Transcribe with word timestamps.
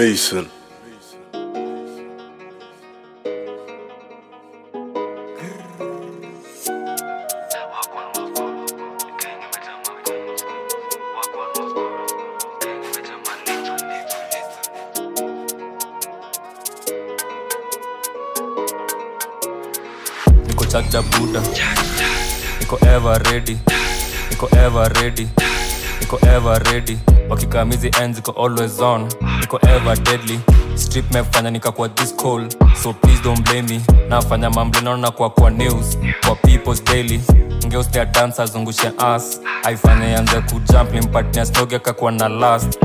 Mason. 0.00 0.48
niko 20.48 20.64
chakda 20.64 21.02
buda 21.02 21.40
niko 22.60 22.76
ever 22.88 23.18
ready. 23.28 23.58
Niko 24.30 24.48
ever 24.56 24.88
ready. 24.96 25.28
Niko 26.00 26.16
ever 26.26 26.58
ready 26.72 27.09
wakikamizi 27.30 27.90
ends 28.02 28.18
iko 28.18 28.32
always 28.44 28.80
on. 28.80 29.08
Iko 29.42 29.58
ever 29.68 29.96
deadly. 30.02 30.40
Strip 30.74 31.10
mefanya 31.14 31.50
nikakuwa 31.50 31.88
this 31.88 32.12
cold. 32.16 32.56
So 32.82 32.92
please 32.92 33.22
don't 33.22 33.42
blame 33.44 33.62
me. 33.68 33.80
Nafanya 34.08 34.50
mamblinaona 34.50 35.10
kwa 35.10 35.30
kwa 35.30 35.50
news. 35.50 35.98
Kwa 36.26 36.34
people's 36.36 36.84
daily. 36.84 37.20
Ngeustia 37.66 38.04
dance 38.04 38.42
azungushe 38.42 38.92
as 38.98 39.40
aifanya 39.64 40.04
yanze 40.06 40.40
kujump 40.40 40.92
nimpatia 40.92 41.46
stogi 41.46 41.74
akakuwa 41.74 42.12
na 42.12 42.28
last 42.28 42.78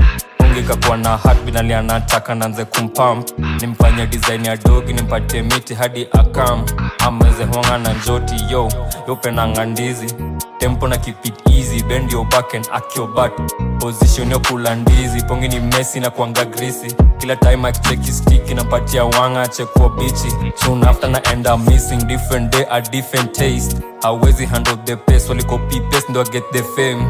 ikakuwa 0.60 0.64
kakuwa 0.78 0.98
na 0.98 1.18
heartbeat 1.18 1.84
nataka 1.86 2.36
nanze 2.36 2.66
kumpamp 2.66 3.30
nimfanye 3.62 4.08
design 4.08 4.46
ya 4.46 4.58
dogi 4.58 4.94
nimpatie 4.94 5.42
miti 5.42 5.74
hadi 5.74 6.08
akam 6.12 6.66
ameze 7.00 7.44
honga 7.44 7.78
na 7.78 7.94
njoti 7.94 8.36
yo. 8.52 8.72
Yopenanga 9.08 9.66
ndizi 9.66 10.16
tempo 10.58 10.88
na 10.88 10.98
keep 10.98 11.16
easy. 11.52 11.84
Bend 11.84 12.12
your 12.12 12.26
back 12.30 12.54
and 12.56 12.68
act 12.72 12.96
your 12.98 13.08
butt 13.08 13.52
position 13.80 14.32
yo 14.32 14.40
kula 14.40 14.76
ndizi 14.76 15.22
pongi 15.28 15.48
ni 15.48 15.60
mesi 15.60 16.00
na 16.00 16.10
kuanga 16.10 16.46
grisi 16.46 16.96
kila 17.18 17.36
time 17.36 17.68
akicheki 17.68 18.12
stiki 18.12 18.54
napatia 18.54 19.06
wanga 19.06 19.48
chekua 19.48 19.90
bichi 19.90 20.34
soon 20.66 20.84
after 20.84 21.10
na 21.10 21.22
missing 21.58 21.98
different 22.08 22.52
day 22.52 22.66
a 22.70 22.82
different 22.82 23.32
taste. 23.34 23.78
Hawezi 24.02 24.46
handle 24.46 24.78
the 24.86 24.96
pace 24.96 25.30
waliko 25.30 25.58
pipes 25.58 26.10
ndo 26.10 26.24
get 26.24 26.44
the 26.52 26.64
fame. 26.64 27.08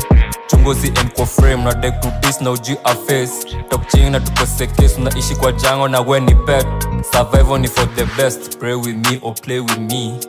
Chunguzi 0.48 0.88
end 0.88 1.12
kwa 1.16 1.26
frame 1.26 1.64
na 1.64 1.74
this 2.22 2.42
na 2.42 2.52
uji 2.52 2.78
a 2.84 2.96
face. 2.96 3.46
Talk 3.70 3.88
chini 3.88 4.10
na 4.10 4.20
tukose 4.20 4.68
unaishi 4.98 5.36
kwa 5.36 5.52
jango 5.52 5.88
na 5.88 6.02
we 6.02 6.20
ni 6.20 6.36
pet. 6.36 6.68
Survival 7.12 7.60
ni 7.60 7.68
for 7.68 7.96
the 7.96 8.06
best 8.18 8.60
pray 8.60 8.74
with 8.76 8.96
me 9.12 9.20
or 9.22 9.34
play 9.34 9.60
with 9.60 9.78
me 9.78 10.20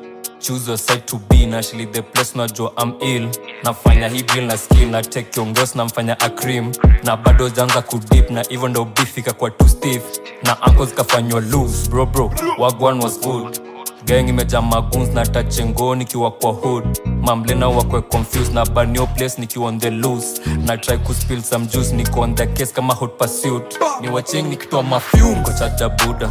choose 0.46 0.68
your 0.68 0.76
side 0.78 1.06
to 1.08 1.18
be. 1.28 1.46
Na 1.46 1.58
actually 1.58 1.86
the 1.86 2.02
place 2.02 2.32
unajua 2.34 2.72
I'm 2.78 2.94
ill. 3.00 3.28
Nafanya 3.64 4.08
hii 4.08 4.22
bill 4.22 4.44
na 4.46 4.56
skill 4.56 4.88
na 4.90 5.02
take 5.02 5.30
kiongos 5.30 5.74
namfanya 5.74 6.16
a 6.20 6.30
cream. 6.30 6.72
Na 7.04 7.16
bado 7.16 7.48
janza 7.48 7.82
kudip 7.82 8.30
na 8.30 8.42
hivyo 8.42 8.68
ndo 8.68 8.84
bifika 8.84 9.32
kwa 9.32 9.50
too 9.50 9.68
stiff. 9.68 10.02
Na 10.42 10.62
ankles 10.62 10.94
kafanywa 10.94 11.40
loose 11.40 11.88
bro 11.90 12.06
bro. 12.06 12.32
Wagwan 12.58 13.00
was 13.02 13.20
good. 13.20 13.60
Gang 14.04 14.28
imejaa 14.28 14.62
maguns 14.62 15.08
na 15.14 15.26
tachengo 15.26 15.94
nikiwa 15.94 16.30
kwa 16.30 16.52
hood. 16.52 16.84
Mamlena 17.22 17.68
wakwe 17.68 18.00
confused 18.02 18.54
na 18.54 18.66
banio 18.66 19.06
place 19.06 19.34
nikiwa 19.40 19.66
on 19.68 19.78
the 19.80 19.90
loose. 19.90 20.40
Na 20.66 20.76
try 20.76 20.98
kuspill 20.98 21.42
some 21.42 21.66
juice 21.66 21.92
niko 21.94 22.20
on 22.20 22.34
the 22.34 22.46
case 22.46 22.72
kama 22.74 22.94
hot 22.94 23.18
pursuit. 23.18 23.78
Ni 24.00 24.08
waching 24.08 24.42
nikitoa 24.42 24.82
mafyum 24.82 25.42
kwa 25.42 25.52
chaja 25.54 25.88
buda 25.88 26.28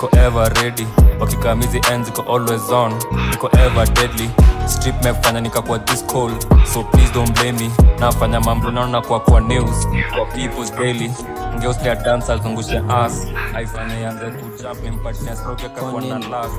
niko 0.00 0.16
ever 0.16 0.48
ready. 0.62 0.86
Wakikamizi 1.20 1.80
ends 1.92 2.08
iko 2.08 2.22
always 2.22 2.70
on. 2.70 2.92
Niko 3.30 3.48
ever 3.58 3.86
deadly. 3.94 4.30
Strip 4.66 4.94
mefanya 5.04 5.40
nikakuwa 5.40 5.78
this 5.86 6.02
cold. 6.06 6.42
So 6.66 6.82
please 6.84 7.10
don't 7.12 7.32
blame 7.34 7.58
me. 7.58 7.70
Nafanya 7.98 8.40
mambo 8.40 8.70
naona 8.70 9.00
kwa 9.00 9.20
kwa 9.20 9.40
news. 9.40 9.86
Kwa 10.16 10.26
people's 10.26 10.70
daily. 10.72 11.10
Ngeuslia 11.58 11.94
dance 11.94 12.32
azungushe 12.32 12.82
as 12.88 13.26
aifanya 13.54 13.94
yanze 13.94 14.24
kujump 14.30 14.82
nimpatia 14.82 15.36
stroke 15.36 15.66
akakuwa 15.66 16.02
na 16.02 16.18
last. 16.18 16.54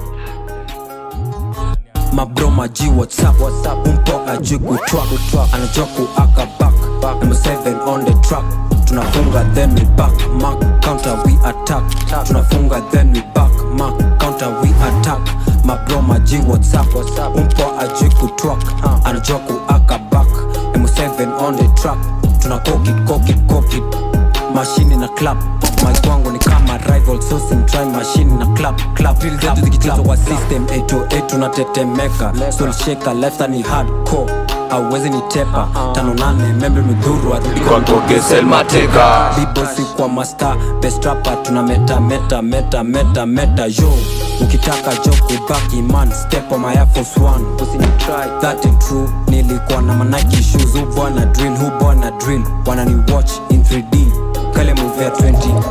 Mabro 2.14 2.52
maji 2.52 2.88
whatsapp 2.90 3.42
umpo 3.88 4.22
ajui 4.32 4.60
kutwak 4.60 5.54
anajua 5.54 5.86
kuaka 5.86 6.46
back 6.60 6.74
number 7.22 7.38
7 7.38 7.88
on 7.88 8.06
the 8.06 8.14
track 8.14 8.44
tunafunga 8.92 9.44
then 9.56 9.74
we 9.76 9.86
back 9.96 10.12
mark 10.42 10.60
counter 10.84 11.16
we 11.26 11.34
attack. 11.48 11.84
Tunafunga 12.28 12.92
then 12.92 13.14
we 13.14 13.22
back 13.34 13.52
mark 13.78 13.96
counter 14.20 14.50
we 14.62 14.70
attack. 14.70 15.22
Mabro 15.64 16.02
maji 16.02 16.38
whatsapp 16.48 16.88
umpo 17.36 17.80
ajui 17.80 18.10
kutwak 18.10 18.60
anajua 19.06 19.40
kuaka 19.40 19.98
back. 20.12 20.28
M7 20.74 21.42
on 21.42 21.56
the 21.56 21.68
track. 21.82 21.98
Tuna 22.42 22.58
kokit 22.60 22.96
kokit 23.08 23.38
kokit 23.48 23.84
mashini 24.56 24.96
na 24.98 25.08
clap. 25.08 25.38
Mike 25.88 26.10
wangu 26.10 26.32
ni 26.32 26.40
kama 26.40 26.78
rival 26.78 27.22
sourcing 27.22 27.66
try 27.66 27.86
machine 27.86 28.34
na 28.38 28.46
clap 28.46 28.82
clap 28.94 29.22
zikitizwa 29.64 29.98
kwa 30.04 30.18
system 30.18 30.66
808 30.66 31.26
tunatetemeka. 31.26 32.34
Soul 32.58 32.72
shaker 32.74 33.14
lifestyle 33.16 33.48
ni 33.52 33.62
hardcore 33.62 34.34
hauwezi 34.72 35.10
ni 35.10 35.22
tepa. 35.22 35.68
Tano 35.94 36.14
nane 36.14 36.54
membe 36.54 36.82
midhuru 36.82 37.34
arudi 37.34 37.60
kwa 37.60 37.80
Gesel 38.08 38.46
Mateka 38.46 39.30
bibosi 39.40 39.82
kwa 39.96 40.10
masta 40.10 40.56
bestrapa 40.82 41.36
tuna 41.36 41.64
meta 41.64 42.00
meta 42.00 42.42
meta 42.42 42.84
meta 42.84 43.26
meta 43.26 43.66
yo. 43.66 43.94
Ukitaka 44.42 44.92
jo 45.06 45.12
kubaki 45.28 45.82
man 45.82 46.12
step 46.12 46.52
on 46.52 46.62
my 46.62 46.74
one. 47.18 47.58
That 48.42 48.66
ain't 48.66 48.82
true. 48.82 49.10
Nilikuwa 49.28 49.82
na 49.82 49.94
manaki 49.94 50.44
shoes 50.44 50.74
hu 50.74 50.86
drill 51.26 51.58
hubwana 51.58 52.12
drill? 52.20 52.44
Wanani 52.66 52.96
watch 53.14 53.32
in 53.50 53.64
3d 53.64 54.12
kale 54.54 54.74
move 54.74 55.04
ya 55.04 55.10
20 55.10 55.64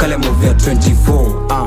kale 0.00 0.16
move 0.16 0.46
ya 0.46 0.52
24 0.52 1.32
ah 1.50 1.66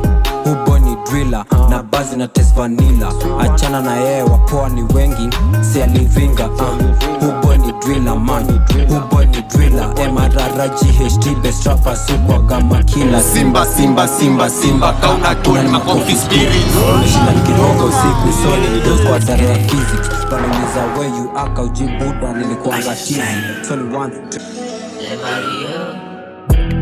ni 1.14 1.24
driller 1.24 1.46
na 1.70 1.84
bazi 1.84 2.16
na 2.18 2.28
test 2.28 2.56
vanilla. 2.56 3.12
Achana 3.40 3.82
na 3.82 3.96
yeye 3.96 4.22
wapoa 4.24 4.70
ni 4.70 4.84
wengi 4.94 5.30
si 5.62 5.82
alivinga 5.82 6.46
ah. 6.46 7.26
Hu 7.26 7.32
boy 7.42 7.58
ni 7.58 7.72
drila 7.72 8.16
man? 8.16 8.46
Hu 8.90 9.00
boy 9.10 9.26
ni 9.26 9.42
driller? 9.42 9.88
Mrrght 10.14 11.42
bestrapa 11.42 11.90
rapper 11.90 11.98
sukwaga 11.98 12.60
makila 12.62 13.22
Simba 13.22 13.66
Simba 13.66 14.08
Simba 14.08 14.50
Simba 14.50 14.94
kauna 14.94 15.36
tuni 15.36 15.70
makofi 15.70 16.16
spirit 16.16 16.66
Nimeshinda 16.96 17.32
nikiroga 17.32 17.84
usiku 17.84 18.44
soli 18.44 18.68
nidos 18.70 19.02
kwa 19.08 19.20
dara 19.20 19.44
ya 19.44 19.56
physics 19.56 20.10
Wanauliza 20.32 20.86
where 20.98 21.10
you 21.18 21.32
aka 21.38 21.62
ujibuda 21.62 22.34
nilikuanga 22.34 22.96
tizi 22.96 23.22
Soli 23.68 23.96
one 23.96 24.14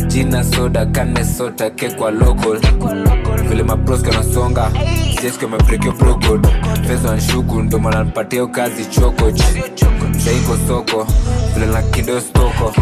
jina 0.07 0.43
soda 0.43 0.85
kanesota 0.85 1.69
kekwa 1.69 2.11
local. 2.11 2.59
Vile 3.49 3.63
maproski 3.63 4.09
anasonga 4.09 4.71
jeski 5.21 5.45
amebrekio 5.45 5.91
prokod 5.91 6.47
fezo 6.87 7.09
anshuku 7.11 7.61
ndomana 7.61 8.03
maana 8.03 8.47
kazi 8.47 8.85
chokoch 8.85 9.41
saiko 10.17 10.57
soko 10.67 11.07
vile 11.53 11.65
na 11.65 11.81
kindo 11.81 12.21
stoko. 12.21 12.73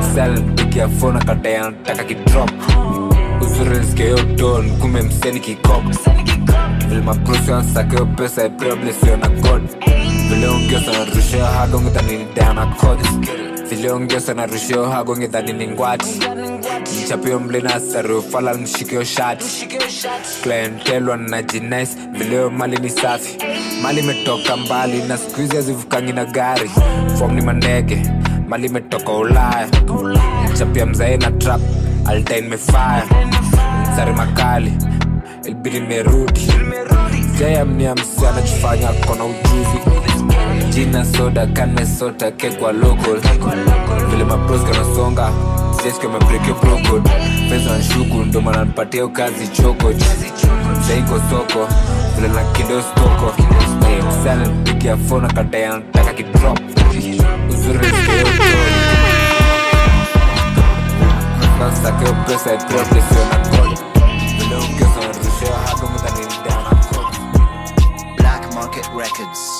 Msalpigia 0.00 0.88
fona 0.88 1.24
kadaya 1.24 1.62
nataka 1.70 2.04
kidrop 2.04 2.50
usurenskeyodon 3.40 4.70
kume 4.70 5.02
mseni 5.02 5.40
kikop. 5.40 5.84
Vile 6.88 7.00
maproski 7.00 7.52
ansakeo 7.52 8.06
pesa 8.06 8.44
epreblesiona 8.44 9.28
god 9.28 9.62
vile 10.28 10.48
ongesa 10.48 10.92
narushia 10.92 11.46
vile 13.76 13.90
ongesa 13.90 14.34
narushio 14.34 14.90
hagongedhanini 14.90 15.66
ngwati? 15.68 16.20
Mchapio 17.04 17.38
mlina 17.40 17.80
mshikio 18.54 19.04
shati. 19.04 19.68
Klientelwa 20.42 21.16
na 21.16 21.42
jinais 21.42 21.96
vileo 22.12 22.50
mali 22.50 22.76
ni 22.76 22.90
safi. 22.90 23.38
Mali 23.82 24.00
imetoka 24.00 24.56
mbali 24.56 25.02
na 25.02 25.18
skuizi 25.18 25.56
azivukangi 25.56 26.12
na 26.12 26.24
gari. 26.24 26.70
Fom 27.18 27.34
ni 27.34 27.40
mandege 27.42 28.02
mali 28.48 28.66
imetoka 28.66 29.12
ulaya. 29.12 29.68
Mchapia 30.52 30.86
mzae 30.86 31.16
na 31.16 31.30
trap 31.30 31.60
altain 32.06 32.48
mefaya 32.48 33.04
msari 33.92 34.12
makali 34.12 34.72
ilbidi 35.44 35.80
merudi 35.80 36.52
jayamnia 37.38 37.94
msi 37.94 38.26
anachofanya 38.26 38.88
kona 38.88 39.24
ujuzi 39.24 39.78
jina 40.74 41.04
soda 41.04 41.46
kanesota 41.46 42.30
kekwa 42.30 42.72
local. 42.72 43.20
Vile 44.10 44.24
mapros 44.24 44.62
kanasonga 44.62 45.30
jeski 45.84 46.06
amebrekio 46.06 46.54
prokod 46.54 47.02
pesa 47.50 47.78
nshuku 47.78 48.16
ndo 48.18 48.40
maana 48.40 48.66
kazi 49.12 49.48
choko. 49.48 49.92
Saiko 50.88 51.20
soko 51.30 51.68
vile 52.16 52.28
na 52.28 52.44
kindo 52.52 52.82
stoko. 52.82 53.32
Msana 54.08 54.46
nipigia 54.46 54.96
fona 54.96 55.28
kadaya 55.32 55.70
nataka 55.72 56.12
kidrop 56.12 56.58
uzuri 57.50 57.78
Black 68.16 68.54
Market 68.54 68.86
Records. 68.96 69.51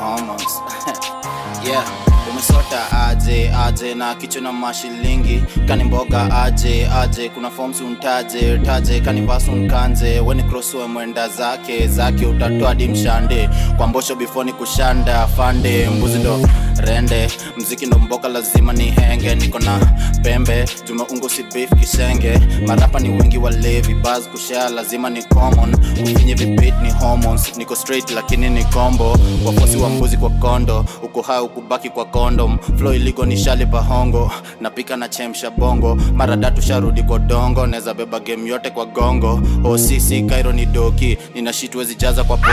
Hormones. 0.00 0.60
yeah, 1.66 1.84
umesota 2.30 3.06
aje 3.08 3.50
aje 3.66 3.94
na 3.94 4.14
kicho 4.14 4.40
na 4.40 4.52
mashilingi. 4.52 5.42
Kani 5.68 5.84
mboga 5.84 6.42
aje 6.42 6.86
aje 6.88 7.28
kuna 7.28 7.50
forms 7.50 7.80
untaje 7.80 8.58
taje 8.58 9.00
kani 9.00 9.20
nkanje. 9.56 10.20
Weni 10.20 10.42
krosuwe 10.42 10.86
mwenda 10.86 11.28
zake 11.28 11.86
zake 11.88 12.26
utatoa 12.26 12.74
dimshande. 12.74 13.48
Kwa 13.76 13.86
mbosho 13.86 14.14
before 14.14 14.44
ni 14.46 14.52
kushanda 14.52 15.26
fande 15.26 15.88
mbuzi 15.90 16.18
ndo 16.18 16.38
rende. 16.78 17.28
Mziki 17.56 17.86
ndo 17.86 17.98
mboka 17.98 18.28
lazima 18.28 18.72
ni 18.72 18.84
henge. 18.90 19.34
Niko 19.34 19.58
na 19.58 19.78
pembe 20.22 20.64
tumeungu 20.84 21.28
si 21.30 21.44
kisenge. 21.80 22.40
Marapa 22.66 23.00
ni 23.00 23.08
wengi 23.10 23.38
walevi 23.38 23.94
bas 23.94 24.28
kushare 24.28 24.74
lazima 24.74 25.10
ni 25.10 25.22
common. 25.22 25.74
Ufinye 26.02 26.34
vipit 26.34 26.74
ni 26.82 26.90
hormones. 26.90 27.56
Niko 27.56 27.76
straight 27.76 28.10
lakini 28.10 28.50
ni 28.50 28.64
combo. 28.64 29.16
Wafosi 29.46 29.76
wa 29.76 29.88
mbuzi 29.90 30.16
kwa 30.16 30.30
kondo. 30.30 30.84
Uko 31.02 31.20
ukubaki 31.44 31.90
kwa 31.90 32.04
condom. 32.04 32.58
Flow 32.78 32.94
iliko 32.94 33.26
ni 33.26 33.36
shali 33.36 33.66
pahongo 33.66 34.32
napika 34.60 34.96
na 34.96 35.08
chemsha 35.08 35.50
bongo. 35.50 35.94
Mara 36.14 36.36
datu 36.36 36.62
sharudi 36.62 37.02
kwa 37.02 37.18
dongo. 37.18 37.66
Naweza 37.66 37.94
beba 37.94 38.20
game 38.20 38.48
yote 38.48 38.70
kwa 38.70 38.86
gongo. 38.86 39.40
Osisi 39.64 40.22
kairo 40.22 40.52
ni 40.52 40.66
doki. 40.66 41.18
Nina 41.34 41.52
shit 41.52 41.74
wezi 41.74 41.94
jaza 41.94 42.24
kwa 42.24 42.36
poti. 42.36 42.52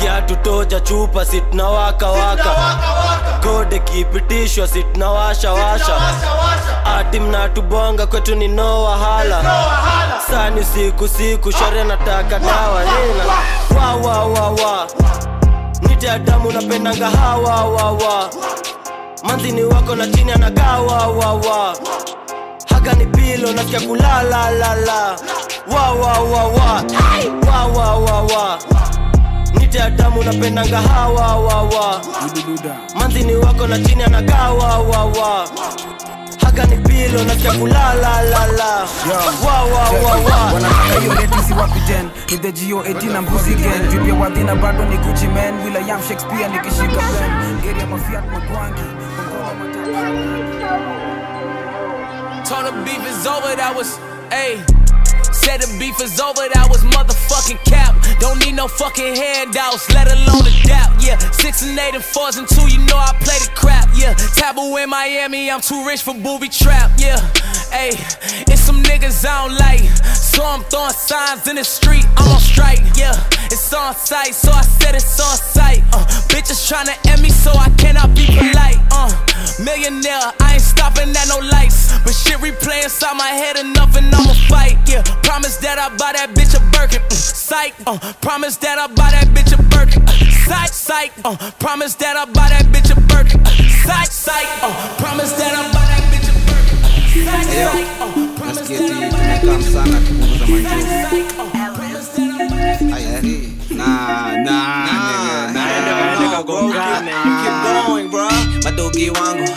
Kiatu 0.00 0.36
toja 0.36 0.80
chupa 0.80 1.24
si 1.24 1.42
waka 1.64 2.06
kode 3.42 3.78
kipitishwa 3.78 4.68
sitna 4.68 5.10
washa 5.10 5.52
ati 6.98 7.20
mnatubonga 7.20 8.06
kwetu 8.06 8.34
ni 8.34 8.48
no 8.48 8.82
wahala. 8.82 9.42
Sani 10.30 10.64
siku 10.64 11.08
siku 11.08 11.52
shore 11.52 11.84
nataka 11.84 12.38
dawa 12.38 12.80
nina. 12.84 13.24
wa. 13.80 13.94
Wa 13.96 14.24
wa 14.24 14.50
wa 14.50 14.86
nite 15.80 16.10
adamu 16.10 16.52
napendanga 16.52 17.10
hawawawa 17.10 17.90
wa 17.92 17.92
wa 17.92 18.30
manzini 19.22 19.62
wako 19.64 19.94
na 19.96 20.06
chini 20.06 20.32
anagawa 20.32 21.06
wa 21.06 21.32
haka 21.32 21.76
haga 22.74 22.92
ni 22.92 23.06
pilo 23.06 23.52
nasikia 23.52 23.80
kulala 23.80 24.50
la 24.50 24.74
la. 24.74 25.16
Wa 25.74 25.92
wa 25.92 26.20
wa 26.20 26.44
wa 26.44 26.82
Nite 29.76 29.86
adamu 29.86 30.22
napendanga 30.24 30.80
hawa 30.80 31.36
wa 31.36 31.62
wa. 31.62 32.00
Manzini 32.94 33.34
wako 33.34 33.66
na 33.66 33.78
chini 33.78 34.02
anagawa 34.02 34.78
wa 34.78 35.04
wa 35.04 35.48
haga 36.44 36.64
ni 36.64 36.76
pilo 36.76 37.24
nasikia 37.24 37.52
kulala 37.52 38.22
la 38.22 38.46
la. 38.46 38.88
Wa 39.46 39.62
wa 39.62 39.82
wa 39.90 40.16
wa. 40.16 40.52
Wanataka 40.54 41.00
hiyo 41.00 41.14
leti 41.14 41.38
si 41.46 41.52
wapi 41.52 41.80
ten 41.80 42.08
ni 42.30 42.38
the 42.38 42.52
geo 42.52 42.80
18 42.82 43.12
na 43.12 43.22
mbuzi 43.22 43.54
gen. 43.54 43.88
Drip 43.90 44.20
wadhina 44.20 44.54
bado 44.56 44.84
ni 44.84 44.96
gucci 44.98 45.28
man. 45.28 45.54
William 45.64 46.02
shakespeare 46.08 46.48
nikishika 46.48 46.96
pen. 46.96 47.60
Geri 47.62 47.80
ya 47.80 47.86
mafiat 47.86 48.24
magwangi. 48.32 48.82
Told 52.48 52.64
the 52.66 52.72
beef 52.84 53.06
is 53.10 53.26
over, 53.26 53.56
that 53.56 53.74
was, 53.76 53.98
ayy. 54.30 54.85
Said 55.36 55.60
the 55.60 55.68
beef 55.78 56.00
is 56.00 56.18
over, 56.18 56.48
that 56.48 56.66
was 56.68 56.82
motherfucking 56.82 57.60
cap. 57.68 57.94
Don't 58.18 58.40
need 58.44 58.56
no 58.56 58.66
fucking 58.68 59.14
handouts, 59.14 59.86
let 59.92 60.08
alone 60.08 60.48
a 60.48 60.54
dap. 60.64 60.90
Yeah, 60.98 61.18
six 61.30 61.62
and 61.62 61.78
eight 61.78 61.94
and 61.94 62.02
fours 62.02 62.36
and 62.36 62.48
two, 62.48 62.66
you 62.72 62.80
know 62.88 62.96
I 62.96 63.12
play 63.20 63.38
the 63.44 63.52
crap. 63.54 63.88
Yeah, 63.94 64.14
taboo 64.34 64.76
in 64.76 64.88
Miami, 64.90 65.50
I'm 65.50 65.60
too 65.60 65.84
rich 65.86 66.02
for 66.02 66.14
booby 66.14 66.48
trap. 66.48 66.90
Yeah, 66.98 67.20
ayy, 67.70 67.94
it's 68.48 68.62
some 68.62 68.82
niggas 68.82 69.24
I 69.28 69.46
don't 69.46 69.58
like. 69.60 69.84
So 70.16 70.42
I'm 70.42 70.64
throwing 70.72 70.92
signs 70.92 71.46
in 71.46 71.56
the 71.56 71.64
street, 71.64 72.04
I'm 72.16 72.32
on 72.32 72.40
strike. 72.40 72.80
Yeah, 72.96 73.14
it's 73.52 73.72
on 73.72 73.94
sight, 73.94 74.34
so 74.34 74.50
I 74.50 74.62
said 74.62 74.94
it's 74.96 75.20
on 75.20 75.36
sight. 75.36 75.84
Uh, 75.92 76.04
bitches 76.32 76.66
tryna 76.66 76.96
end 77.06 77.22
me, 77.22 77.30
so 77.30 77.52
I 77.52 77.70
cannot 77.78 78.16
be 78.16 78.26
polite. 78.26 78.80
Uh, 78.90 79.12
millionaire, 79.62 80.32
I 80.40 80.54
ain't 80.54 80.62
stopping 80.62 81.10
at 81.14 81.28
no 81.28 81.38
lights. 81.38 81.92
But 82.02 82.14
shit 82.14 82.40
replay 82.40 82.82
inside 82.82 83.14
my 83.14 83.30
head 83.30 83.56
enough 83.56 83.96
and 83.96 84.12
I'ma 84.12 84.34
fight. 84.50 84.65
Yeah, 84.96 85.02
promise 85.20 85.58
that 85.58 85.76
I 85.76 85.92
buy 86.00 86.16
that 86.16 86.32
bitch 86.32 86.56
a 86.56 86.60
Birkin. 86.72 87.04
Mm, 87.04 87.12
psych. 87.12 87.74
Uh, 87.86 87.98
promise 88.24 88.56
that 88.64 88.78
I 88.80 88.86
buy 88.88 89.12
that 89.12 89.28
bitch 89.36 89.52
a 89.52 89.60
Birkin. 89.68 90.00
Uh, 90.08 90.16
psych, 90.48 90.72
psych. 90.72 91.12
Uh, 91.22 91.36
promise 91.60 91.94
that 92.00 92.16
I 92.16 92.24
buy 92.24 92.48
that 92.48 92.64
bitch 92.72 92.88
a 92.88 92.96
Birkin. 93.04 93.44
Uh, 93.44 93.52
psych, 93.84 94.08
psych. 94.08 94.48
Uh, 94.64 94.72
promise 94.96 95.36
that 95.36 95.52
I 95.52 95.68
buy 95.68 95.84
that 95.84 96.00
bitch 96.08 96.32
a 96.32 96.36
Birkin. 96.48 96.80
Uh, 96.80 96.96
psych, 97.12 97.44
Eyo, 97.52 97.76
psych. 97.76 97.92
Uh, 98.00 98.08
promise 98.40 98.64
nasikia 98.64 98.88
that 98.88 98.88
I 98.88 99.04
eti 99.04 99.12
buy 99.12 99.20
that 99.20 99.44
tumekaa 99.44 99.52
bitch 99.52 99.68
a 99.68 99.68
sana 99.68 99.98
kupunguza 100.00 100.40
Psych, 100.40 100.64
manjuzi 100.64 100.96
psych. 101.04 101.28
Uh, 101.36 101.52
promise 101.76 102.08
that 102.16 102.32
I 102.32 102.48
buy 102.48 102.56
that 102.56 102.80
bitch 102.80 102.88
a 102.88 102.96
Eh, 102.96 103.76
nah, 103.76 104.32
nah, 104.48 104.88
nigga, 104.88 105.52
nah. 105.52 106.16
Nigga, 106.16 106.40
go 106.40 106.72
keep 106.72 107.56
going 107.84 108.08
bro 108.08 108.55
madogi 108.76 109.10
wangu. 109.10 109.48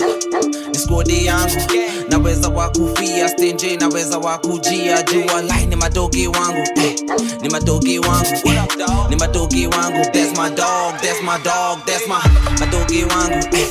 Ni 0.71 0.77
skodi 0.79 1.25
yangu. 1.25 1.61
Naweza 2.09 2.49
wakufia 2.49 3.29
stenje 3.29 3.77
naweza 3.77 4.17
wakujia. 4.17 5.03
Jua 5.03 5.41
lai 5.41 5.65
ni 5.65 5.75
madogi 5.75 6.27
wangu. 6.27 6.61
Eh, 6.75 6.95
ni 7.41 7.49
madogi 7.49 7.99
wangu. 7.99 8.35
Eh, 8.45 8.61
ni 9.09 9.15
madogi 9.15 9.67
wangu. 9.67 10.05
That's 10.13 10.37
my 10.39 10.49
dog 10.49 11.01
that's 11.01 11.21
my 11.21 11.37
dog 11.43 11.85
that's 11.85 12.07
my 12.07 12.21
madogi 12.59 13.03
wangu. 13.03 13.47
Eh, 13.55 13.67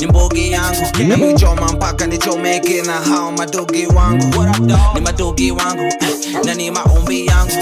ni 0.00 0.06
mbogi 0.06 0.50
yangu. 0.52 0.86
Namichoma 1.08 1.72
mpaka 1.72 2.06
nichomeke 2.06 2.82
na 2.82 2.92
hao 2.92 3.32
madogi 3.32 3.86
wangu. 3.86 4.46
Ni 4.94 5.00
madogi 5.00 5.52
wangu. 5.52 5.82
Eh, 5.82 6.44
na 6.44 6.54
ni 6.54 6.70
maombi 6.70 7.26
yangu. 7.26 7.52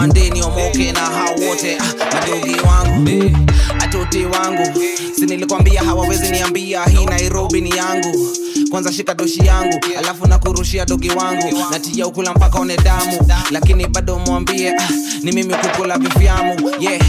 One 0.00 0.12
day 0.12 0.30
niomoke 0.30 0.92
na 0.92 1.00
hao 1.00 1.34
wote 1.48 1.78
ah, 1.78 2.14
madogi 2.14 2.56
wangu. 2.60 3.08
Eh, 3.10 3.32
atoti 3.78 4.24
wangu. 4.24 4.78
Sinilikwambia 5.18 5.82
hawawezi 5.82 6.28
niambia 6.30 6.79
hii 6.84 7.04
nairobi 7.06 7.60
ni 7.60 7.70
yangu 7.76 8.28
kwanza 8.70 8.92
shika 8.92 9.14
doshi 9.14 9.46
yangu 9.46 9.80
alafu 9.98 10.26
na 10.26 10.38
dogi 10.86 11.10
wangu. 11.10 11.56
Natia 11.70 12.06
ukula 12.06 12.34
mpaka 12.34 12.58
one 12.60 12.76
damu 12.76 13.18
lakini 13.50 13.86
bado 13.86 14.18
mwambie 14.18 14.70
ah, 14.70 14.88
ni 15.22 15.32
mimi 15.32 15.54
kukula 15.54 15.98
vifyamu 15.98 16.70
yeah 16.80 17.00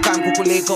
kan 0.00 0.22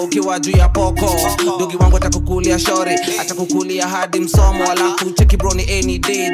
ukiwa 0.00 0.40
juu 0.40 0.50
ya 0.58 0.68
poko. 0.68 1.16
Dogi 1.58 1.76
wangu 1.76 1.96
atakukulia 1.96 2.58
shore 2.58 2.98
atakukulia 3.20 3.88
hadi 3.88 4.20
msomo. 4.20 4.70
Alafu 4.70 5.10
cheki 5.10 5.36
broni 5.36 5.62
any 5.78 5.98
day 5.98 6.30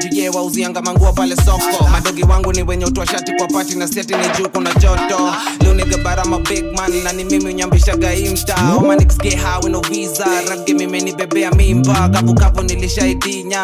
pale 1.13 1.37
soko. 1.37 1.85
Madogi 1.93 2.23
wangu 2.23 2.53
ni 2.53 2.63
wenye 2.63 2.85
shati 3.07 3.33
kwa 3.33 3.47
pati 3.47 3.75
na 3.75 3.89
seti 3.89 4.15
ni 4.15 4.29
juu 4.39 4.49
kuna 4.49 4.75
joto. 4.75 5.35
Leo 5.61 5.75
na 7.03 7.13
ni 7.13 7.25
mimi 7.25 7.45
unyambishaga 7.45 8.15
imta 8.15 8.57
omanixge 8.79 9.31
hawe 9.37 9.71
no 9.71 9.81
visa 9.81 10.27
mimba. 11.51 12.09
Kavukavu 12.09 12.35
kapu 12.35 12.63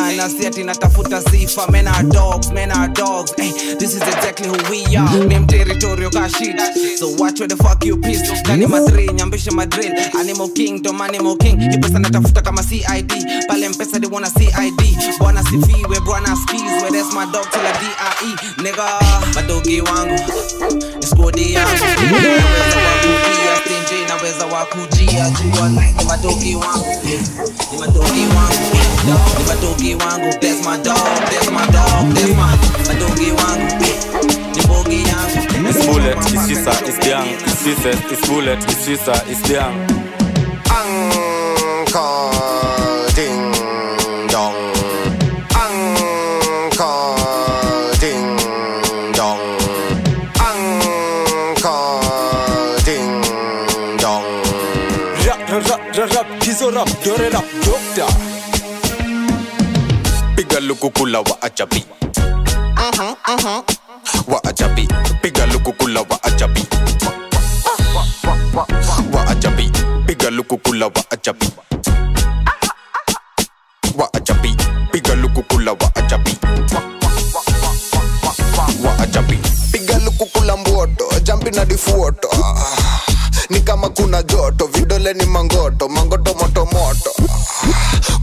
nilishaidinya 0.06 0.40
si 0.40 0.46
ati 0.46 0.64
natafuta 0.64 1.22
sifa. 1.22 1.70
Men 1.70 1.88
are 1.88 2.08
dogs 2.08 2.50
men 2.52 2.70
are 2.72 2.88
dogs. 2.92 3.32
Hey, 3.36 3.52
this 3.78 3.94
is 3.94 4.02
exactly 4.02 4.48
who 4.48 4.56
we 4.70 4.96
are. 4.96 5.26
Mim 5.26 5.46
territorial 5.46 6.10
ka 6.10 6.28
shit. 6.28 6.60
So 6.98 7.14
watch 7.18 7.40
where 7.40 7.48
the 7.48 7.56
fuck 7.56 7.84
you 7.84 7.96
piss. 7.96 8.22
Kani 8.42 8.66
madri 8.66 9.06
nyambisha 9.06 9.52
madrid 9.52 9.92
animal 10.18 10.48
kingdom 10.48 11.00
animal 11.00 11.36
king. 11.36 11.60
Hii 11.60 11.78
pesa 11.78 11.98
natafuta 11.98 12.42
kama 12.42 12.62
cid 12.62 13.12
pale 13.48 13.68
mpesa 13.68 14.00
they 14.00 14.08
wanna 14.10 14.30
cid 14.30 14.54
bwana 15.18 15.42
sifiwe 15.42 16.00
bwana 16.00 16.36
skills 16.36 16.82
where 16.82 16.90
that's 16.90 17.14
my 17.14 17.24
dog 17.32 17.46
till 17.50 17.66
a 17.66 17.72
die 17.80 18.62
nigga 18.62 19.00
madogi 19.34 19.80
wangu 19.80 20.20
ni 21.00 21.06
skodi 21.06 21.52
yangu 21.54 21.84
stenje 24.36 24.54
wakujia 24.54 25.30
jua 25.30 25.68
ni 25.68 26.04
madogi 26.08 26.56
wangu. 26.56 26.86
Ni 27.72 27.78
madogi 27.78 28.20
wangu. 28.20 28.76
Ni 29.38 29.44
madogi 29.48 29.94
wangu. 29.94 30.38
That's 30.40 30.66
my 30.66 30.76
dog 30.76 30.96
that's 31.30 31.50
my 31.50 31.66
dog 31.66 32.14
that's 32.14 32.28
my 32.28 32.56
madogi 32.88 33.30
wangu. 33.30 33.74
Ni 34.56 34.62
bogi 34.66 35.02
yangu. 35.08 35.68
It's 35.68 35.86
bullet, 35.86 36.16
it's 36.18 36.46
sisa, 36.46 36.70
it's 36.86 37.06
young. 37.06 37.26
It's 37.26 37.58
sisa, 37.58 37.90
it's 37.90 38.28
bullet, 38.28 38.58
it's 38.64 38.84
sisa, 38.84 39.12
it's 39.28 39.50
young. 39.50 39.74
Rap, 56.70 56.70
kizo 56.70 56.70
rap, 56.70 56.88
dore 57.04 57.28
rap, 57.30 57.44
doctor. 57.64 58.08
Piga 60.36 60.60
lukukula 60.60 61.20
wa 61.20 61.42
ajabi. 61.42 61.84
Wa 64.28 64.44
ajabi. 64.44 64.88
Piga 65.22 65.46
lukukula 65.46 66.00
wa 66.00 66.18
ajabi. 66.22 66.64
Wa 69.12 69.26
ajabi. 69.28 69.70
Piga 70.06 70.30
lukukula 70.30 70.86
wa 70.86 71.04
ajabi. 71.10 71.48
Wa 73.96 74.08
ajabi. 74.14 74.56
Piga 74.92 75.14
lukukula 75.14 75.72
wa 75.72 75.90
ajabi. 75.96 76.36
Wa 78.84 78.98
ajabi. 78.98 79.38
piga 79.72 79.98
lukukula 79.98 80.56
mboto 80.56 81.04
jampi 81.22 81.50
na 81.50 81.64
difuoto 81.64 82.28
Ah, 82.32 83.13
ni 83.50 83.60
kama 83.60 83.88
kuna 83.88 84.22
joto 84.22 84.66
vidole 84.66 85.12
ni 85.14 85.26
mangoto 85.26 85.88
mangoto 85.88 86.34
motomoto 86.34 87.10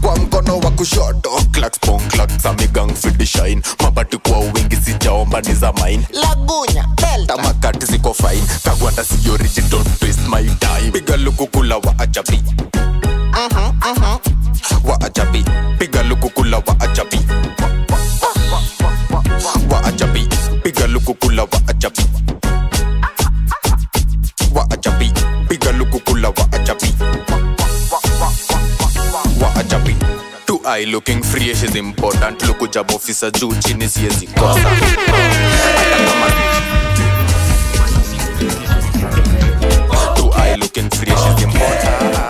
kwa 0.00 0.16
mkono 0.16 0.58
wa 0.58 0.70
kushoto 0.70 1.30
Clacks 1.52 1.78
pong 1.78 2.00
clacks 2.08 2.46
amigang 2.46 2.94
fidi 2.94 3.26
shine. 3.26 3.62
Mabati 3.82 4.18
kwa 4.18 4.38
wingi 4.38 4.76
sijaomba 4.76 5.40
ni 5.40 5.54
za 5.54 5.72
main 5.72 6.04
lagunya 6.12 6.86
delta. 6.96 7.36
Ziko 7.86 8.14
fine. 8.14 8.42
Kagwanda 8.64 9.04
si 9.04 9.30
origin 9.30 9.64
twist 10.00 10.20
my 10.28 10.44
time. 10.58 10.90
Piga 10.92 11.16
lukukula 11.16 11.76
wa 11.76 11.94
ajabi 11.98 12.42
wa 14.84 15.00
ajabi 15.00 15.44
piga 15.78 16.02
lukukula 16.02 16.56
wa 16.56 16.80
ajabi 16.80 17.18
wa 19.70 19.84
ajabi 19.84 20.28
piga 20.62 20.86
lukukula 20.86 21.42
wa 21.42 21.60
ajabi 21.68 22.02
eye 30.72 30.84
looking 30.90 31.22
fresh 31.22 31.62
is 31.62 31.74
important. 31.76 32.40
Lukujab 32.48 32.90
officer 32.94 33.30
juu 33.32 33.54
chini 33.54 33.88
siezi 33.88 34.26
kosa 34.26 34.70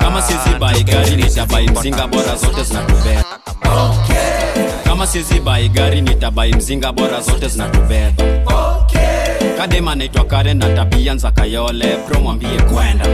kama 0.01 0.23
gari 0.85 1.17
nitabai 1.17 1.69
mzinga 1.71 2.07
bora 2.07 2.37
zote 2.37 2.63
zinatubeba 2.65 3.25
kama 4.85 5.07
bai 5.45 5.69
gari 5.69 6.01
nitabai 6.01 6.55
mzinga 6.55 6.93
bora 6.93 7.21
zote 7.21 7.49
zinatubeba 7.49 8.25
kadema 9.59 9.95
naitwa 9.95 10.25
karen 10.25 10.59
na 10.59 10.69
tabia 10.69 11.15
nza 11.15 11.31
kayole. 11.31 11.97
Bro 12.09 12.21
mwambie 12.21 12.61
kwenda 12.61 13.07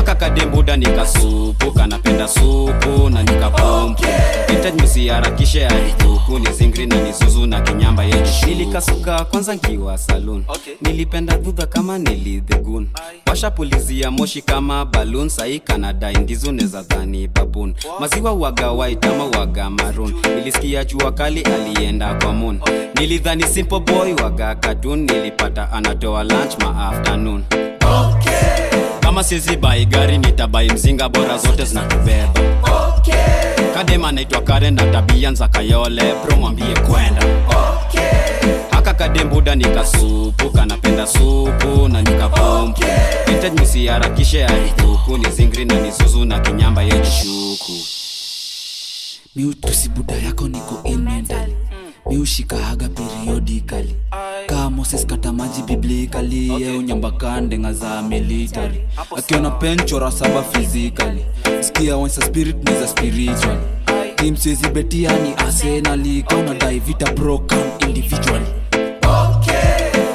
haka 0.00 0.14
kadembuda 0.14 0.76
nikasupu 0.76 1.72
kanapenda 1.72 2.28
supu 2.28 3.10
na 3.10 3.22
nikapompu 3.22 4.02
hitaji 4.48 4.82
msiharakishe 4.82 5.66
alikuku 5.66 6.38
ni 6.38 6.52
zingri 6.52 6.86
na 6.86 6.96
nisuzu 7.02 7.46
na 7.46 7.60
kinyamba 7.60 8.04
yeji 8.04 8.30
nilikasuka 8.46 9.24
kwanza 9.24 9.54
nkiwa 9.54 9.98
salun. 9.98 10.44
Nilipenda 10.80 11.36
dhudha 11.36 11.66
kama 11.66 11.98
nilidhegun 11.98 12.88
washapulizia 13.26 14.10
moshi 14.10 14.42
kama 14.42 14.84
balun 14.84 15.28
sahi 15.28 15.58
kanadai 15.60 16.16
ndizu 16.16 16.52
neza 16.52 16.82
dhani 16.82 17.28
babun 17.28 17.74
maziwa 18.00 18.32
waga 18.32 18.70
waitama 18.70 19.24
waga 19.24 19.70
marun 19.70 20.14
nilisikia 20.36 20.84
jua 20.84 21.12
kali 21.12 21.42
alienda 21.42 22.14
kwa 22.14 22.32
moon. 22.32 22.60
Nilidhani 22.94 23.42
simple 23.46 23.80
boy 23.80 24.12
waga 24.22 24.54
katun 24.54 24.98
nilipata 24.98 25.72
anatoa 25.72 26.24
lunch 26.24 26.62
ma 26.62 26.88
afternoon 26.88 27.44
kama 29.10 29.24
sizi 29.24 29.56
bai 29.56 29.86
gari 29.86 30.18
nitabai 30.18 30.70
mzinga 30.72 31.08
bora 31.08 31.38
zote 31.38 31.64
zinatubeba 31.64 32.32
kadema 33.74 34.12
naitwa 34.12 34.40
karen 34.40 34.74
na 34.74 34.82
tabia 34.86 35.30
nza 35.30 35.48
kayole. 35.48 36.02
Bro 36.24 36.36
mwambie 36.36 36.74
kwenda. 36.74 37.22
Haka 38.70 38.94
kadembuda 38.94 39.54
nikasupu 39.54 40.50
kanapenda 40.50 41.06
supu 41.06 41.88
na 41.88 42.02
nikapompu 42.02 42.82
hitaji 43.26 43.60
nisiharakishe 43.60 44.46
aituku 44.46 45.18
ni 45.18 45.30
zingri 45.30 45.64
na 45.64 45.74
nizuzu 45.80 46.24
na 46.24 46.40
kinyamba 46.40 46.82
yejishuku 46.82 47.72
miutusi 49.36 49.88
buda 49.88 50.14
yako 50.14 50.48
niko 50.48 50.80
ill 50.84 50.98
mentally 50.98 51.56
miushikahaga 52.10 52.88
periodikali 52.88 53.94
kaa 54.46 54.70
moses 54.70 55.06
kata 55.06 55.32
maji 55.32 55.62
biblikali 55.62 56.62
eunyambakandenga 56.64 57.72
za 57.72 58.02
militari 58.02 58.80
akiona 59.16 59.50
penchora 59.50 60.10
saba 60.12 60.42
fizikali 60.42 61.24
sikia 61.60 61.96
wensa 61.96 62.22
spirit 62.22 62.56
niza 62.68 62.88
spirituali 62.88 63.60
tim 64.16 64.36
siwezi 64.36 64.68
betiani 64.68 65.34
arsenali 65.36 66.22
kaunadai 66.22 66.78
vita 66.78 67.12
broken 67.12 67.58
individually. 67.88 68.46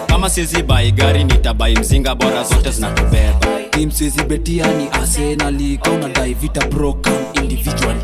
Kama 0.07 0.29
sizi 0.29 0.63
bai 0.63 0.91
gari 0.91 1.23
nitabai 1.23 1.75
mzinga 1.77 2.15
bora 2.15 2.43
zote 2.43 2.71
zinatubeba 2.71 3.39
tim 3.69 3.91
siezi 3.91 4.23
betiani 4.23 4.87
arsenali 4.91 5.77
kaunadai 5.77 6.33
vita 6.33 6.67
broken 6.67 7.13
individually 7.41 8.01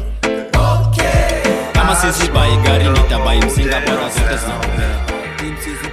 kama 1.91 2.13
sizi 2.13 2.31
bai 2.31 2.57
gari 2.63 2.89
nitabai 2.89 3.39
mzinga 3.45 3.81
bora 3.81 4.09
zote 4.09 4.37
zinatubeba 4.37 5.01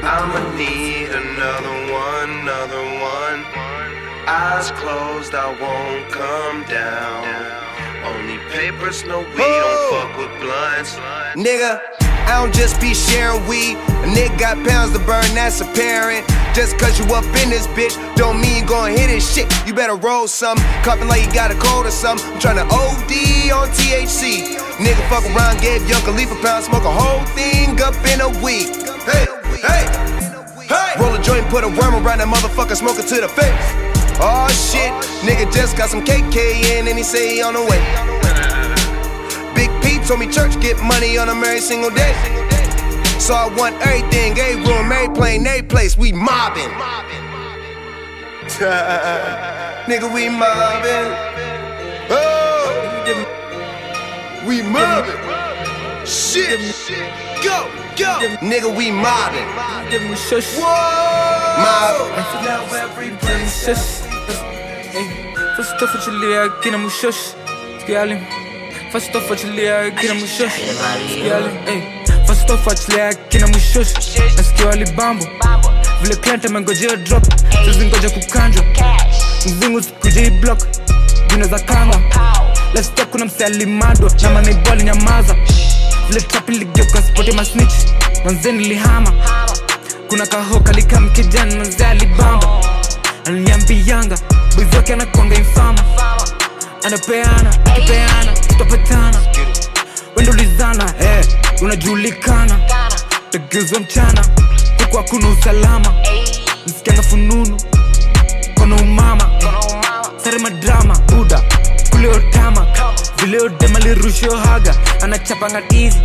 I'ma 0.02 0.40
need 0.56 1.10
another 1.10 1.76
one, 1.92 2.30
another 2.40 2.84
one. 3.02 3.44
Eyes 4.26 4.70
closed, 4.80 5.34
I 5.34 5.48
won't 5.60 6.08
come 6.10 6.64
down. 6.70 7.24
Only 8.06 8.38
papers, 8.52 9.04
no 9.04 9.18
weed, 9.18 9.36
don't 9.36 9.90
fuck 9.90 10.18
with 10.18 10.40
blunts. 10.40 10.96
Nigga, 11.34 11.80
I 12.28 12.44
don't 12.44 12.52
just 12.52 12.78
be 12.78 12.92
sharing 12.92 13.40
weed. 13.48 13.80
A 14.04 14.08
nigga 14.12 14.38
got 14.38 14.60
pounds 14.68 14.92
to 14.92 15.00
burn, 15.00 15.24
that's 15.32 15.62
apparent. 15.62 16.28
Just 16.52 16.76
cause 16.76 16.98
you 17.00 17.06
up 17.16 17.24
in 17.40 17.48
this 17.48 17.66
bitch, 17.68 17.96
don't 18.16 18.38
mean 18.38 18.60
you 18.60 18.68
gon' 18.68 18.90
hit 18.90 19.08
this 19.08 19.24
shit. 19.24 19.48
You 19.66 19.72
better 19.72 19.96
roll 19.96 20.28
some, 20.28 20.58
cupping 20.84 21.08
like 21.08 21.24
you 21.24 21.32
got 21.32 21.50
a 21.50 21.56
cold 21.56 21.86
or 21.86 21.90
something. 21.90 22.28
I'm 22.28 22.38
tryna 22.38 22.68
OD 22.68 23.12
on 23.48 23.72
THC. 23.72 24.44
Nigga 24.76 25.00
fuck 25.08 25.24
around, 25.32 25.62
gave 25.62 25.88
Young 25.88 26.02
Khalifa 26.02 26.36
pound, 26.44 26.64
smoke 26.64 26.84
a 26.84 26.92
whole 26.92 27.24
thing 27.32 27.80
up 27.80 27.96
in 28.12 28.20
a 28.20 28.28
week. 28.44 28.76
Hey, 29.08 29.24
hey, 29.64 29.88
hey. 30.68 31.00
Roll 31.00 31.14
a 31.14 31.22
joint, 31.22 31.48
put 31.48 31.64
a 31.64 31.68
worm 31.80 31.96
around 31.96 32.20
that 32.20 32.28
motherfucker, 32.28 32.76
smoke 32.76 32.98
it 32.98 33.08
to 33.08 33.22
the 33.24 33.28
face. 33.32 33.56
Oh 34.20 34.52
shit, 34.52 34.92
nigga 35.24 35.50
just 35.50 35.78
got 35.78 35.88
some 35.88 36.04
KK 36.04 36.76
in 36.76 36.88
and 36.88 36.98
he 36.98 37.04
say 37.04 37.36
he 37.36 37.42
on 37.42 37.54
the 37.54 37.64
way. 37.64 38.17
Big 40.08 40.16
Pete 40.16 40.16
told 40.16 40.20
me 40.20 40.26
church 40.32 40.60
get 40.62 40.82
money 40.82 41.18
on 41.18 41.28
him 41.28 41.44
every 41.44 41.60
single 41.60 41.90
day. 41.90 42.14
So 43.18 43.34
I 43.34 43.52
want 43.58 43.76
everything, 43.82 44.38
every 44.38 44.64
room, 44.64 44.90
every 44.90 45.14
plane, 45.14 45.46
every 45.46 45.62
place. 45.62 45.98
We 45.98 46.12
mobbing. 46.12 46.62
Nigga, 49.88 50.08
we 50.12 50.28
mobbing. 50.30 51.12
Oh, 52.10 52.72
we 54.46 54.62
mobbing. 54.62 56.06
Shit, 56.06 56.60
go, 57.44 57.68
go. 57.96 58.18
Nigga, 58.40 58.74
we 58.74 58.90
mobbing. 58.90 59.48
Whoa, 60.56 60.70
mob. 61.60 62.72
every 62.72 63.10
princess. 63.18 64.06
First 65.56 65.82
off, 65.82 65.94
achilia 68.94 69.00
kina 69.00 69.04
mushosh. 69.04 69.04
Skialim. 69.04 69.06
First 69.06 69.14
off, 69.14 69.48
achilia 69.48 69.90
kina 69.94 70.16
mushosh. 70.16 70.56
Skialim. 71.08 71.68
Ey. 71.68 71.82
First 72.26 72.50
off, 72.50 72.68
achilia 72.68 73.14
kina 73.28 73.46
mushosh. 73.46 73.92
Nasikia 74.36 74.66
walibambo. 74.66 75.26
Vile 76.02 76.16
client 76.16 76.44
amengojea 76.44 76.96
drop. 76.96 77.24
Sisi 77.64 77.86
ngoja 77.86 78.10
kukanjwa. 78.10 78.64
Mzungu 79.46 79.82
sikujai 79.82 80.30
block. 80.30 80.58
Juna 81.30 81.46
za 81.46 81.58
kanga. 81.58 82.00
Let's 82.74 82.94
talk 82.94 83.10
kuna 83.10 83.24
mse 83.24 83.44
alimadwa 83.44 84.10
Na 84.22 84.30
manaibali 84.30 84.82
nyamaza. 84.82 85.36
Vile 86.08 86.20
trap 86.20 86.48
iligeuka 86.48 87.02
spoti 87.02 87.32
masnitch. 87.32 87.74
Manzeni 88.24 88.64
lihama. 88.68 89.12
Kuna 90.08 90.26
kahoka 90.26 90.72
likam 90.72 91.10
kijani 91.10 91.56
manze 91.56 91.86
alibamba. 91.86 92.48
Ananiambianga 93.24 94.18
boys 94.56 94.74
wake 94.76 94.92
anakwanga 94.92 95.34
infama. 95.34 95.78
Anapeana, 96.84 97.50
akipeana, 97.64 98.27
tutapatana. 98.58 99.20
Wendo 100.16 100.32
ulizana, 100.32 100.94
eh, 101.00 101.26
unajulikana. 101.62 102.60
Tageuza 103.30 103.80
mchana, 103.80 104.24
huku 104.84 104.96
hakuna 104.96 105.28
usalama. 105.28 105.94
Msikianga 106.66 107.02
fununu, 107.02 107.60
kona 108.54 108.76
umama. 108.76 109.30
Sare 110.24 110.38
madrama, 110.38 110.98
buda, 110.98 111.42
kule 111.90 112.08
otama. 112.08 112.66
Vile 113.20 113.38
odema 113.40 113.78
lirushio 113.78 114.36
haga, 114.36 114.74
anachapanga 115.02 115.60
dizi. 115.60 115.98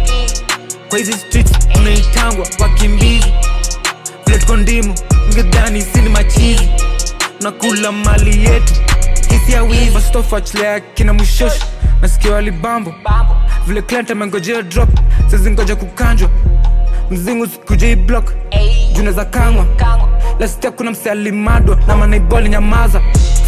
Kwa 0.89 0.97
hizi 0.97 1.13
streets, 1.13 1.51
unaitangwa 1.75 2.47
wakimbizi. 2.59 3.33
Vile 4.25 4.39
tuko 4.39 4.57
ndimu, 4.57 4.95
sini 5.81 6.09
machizi. 6.09 6.69
Nakula 7.41 7.91
mali 7.91 8.45
yetu, 8.45 8.73
ya 9.51 9.63
wizi. 9.63 9.91
First 9.91 10.15
kina 10.79 11.13
mushosh, 11.13 11.53
nasikia 12.03 12.31
walibambo. 12.33 12.93
Vile 13.67 13.81
client 13.81 14.11
amengojea 14.11 14.61
drop, 14.61 14.89
sizingoja 15.27 15.75
kukanjwa. 15.75 16.29
Mzingu 17.11 17.47
sikujai 17.47 17.95
block, 17.95 18.33
juna 18.93 19.11
za 19.11 19.25
kangwa. 19.25 19.65
Last 20.39 20.63
year 20.63 20.75
kuna 20.75 20.91
msialimadwa 20.91 21.77
na 21.87 21.95
manaiboli 21.97 22.49
nyamaza. 22.49 23.01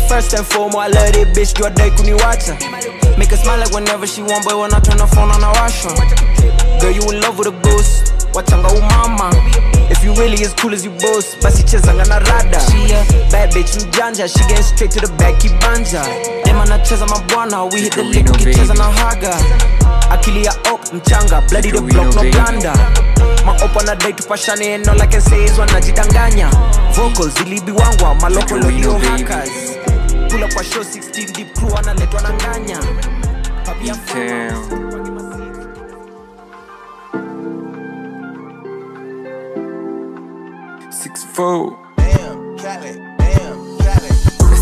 First 0.10 0.34
and 0.34 0.46
foremost, 0.48 0.78
I 0.78 0.90
love 0.94 1.12
this 1.12 1.28
bitch, 1.54 1.60
you 1.60 1.66
a 1.66 1.70
day 1.70 1.90
kuniwacha. 1.92 2.56
Make 3.18 3.30
her 3.36 3.38
smile 3.38 3.58
like 3.60 3.74
whenever 3.76 4.08
she 4.08 4.22
want, 4.22 4.44
but 4.46 4.54
when 4.56 4.74
I 4.74 4.80
turn 4.80 5.00
her 5.00 5.08
phone 5.08 5.32
on, 5.32 5.44
I 5.44 5.52
wash 5.62 5.84
her. 5.84 6.80
Girl, 6.80 6.92
you 6.92 7.02
in 7.12 7.22
love 7.22 7.38
with 7.40 7.48
a 7.48 7.52
ghost, 7.52 8.14
wachanga 8.34 8.68
umama. 8.68 9.34
If 9.89 10.04
you 10.04 10.13
really 10.15 10.44
as 10.46 10.54
cool 10.56 10.74
as 10.74 10.84
you 10.86 10.92
boast 10.92 11.38
basi 11.44 11.63
chezanga 11.63 12.06
na 12.08 12.20
rada. 12.20 12.60
She 12.72 12.94
a 12.94 13.04
bad 13.32 13.51
bitch 13.51 13.75
mjanja 13.86 14.27
she 14.27 14.39
getting 14.48 14.63
straight 14.63 14.92
to 14.92 15.00
the 15.00 15.12
back 15.18 15.36
kibanja 15.39 16.04
dem 16.46 16.60
anacheza 16.62 17.06
mabwana 17.06 17.63
we 17.72 17.82
hit 17.82 17.94
the 17.94 18.04
lick 18.04 18.25
ukicheza 18.30 18.74
na 18.74 18.84
haga. 18.84 19.36
Akili 20.12 20.46
ya 20.46 20.54
op 20.74 20.94
mchanga 20.94 21.42
bloody 21.50 21.72
the 21.72 21.82
block 21.82 22.15
no 22.15 22.22
blanda 22.32 22.74
maopa 23.46 23.84
na 23.84 23.96
dai 23.96 24.13
tupashane 24.13 24.75
and 24.75 24.88
like 25.00 25.15
I 25.15 25.20
say 25.20 25.44
is 25.46 25.58
wanajidanganya 25.60 26.50
vocals 26.94 27.34
zilibiwangwa 27.34 28.15
maloko 28.15 28.58
lodio 28.58 28.98
hackers. 28.98 29.51
Pull 30.30 30.54
kwa 30.54 30.63
show 30.63 30.82
16 30.84 31.32
deep 31.36 31.54
crew 31.54 31.77
analetwa 31.77 32.22
na 32.22 32.34
nganya. 32.34 32.80
Papi 33.65 33.89
Six 41.16 41.24
four. 41.34 41.80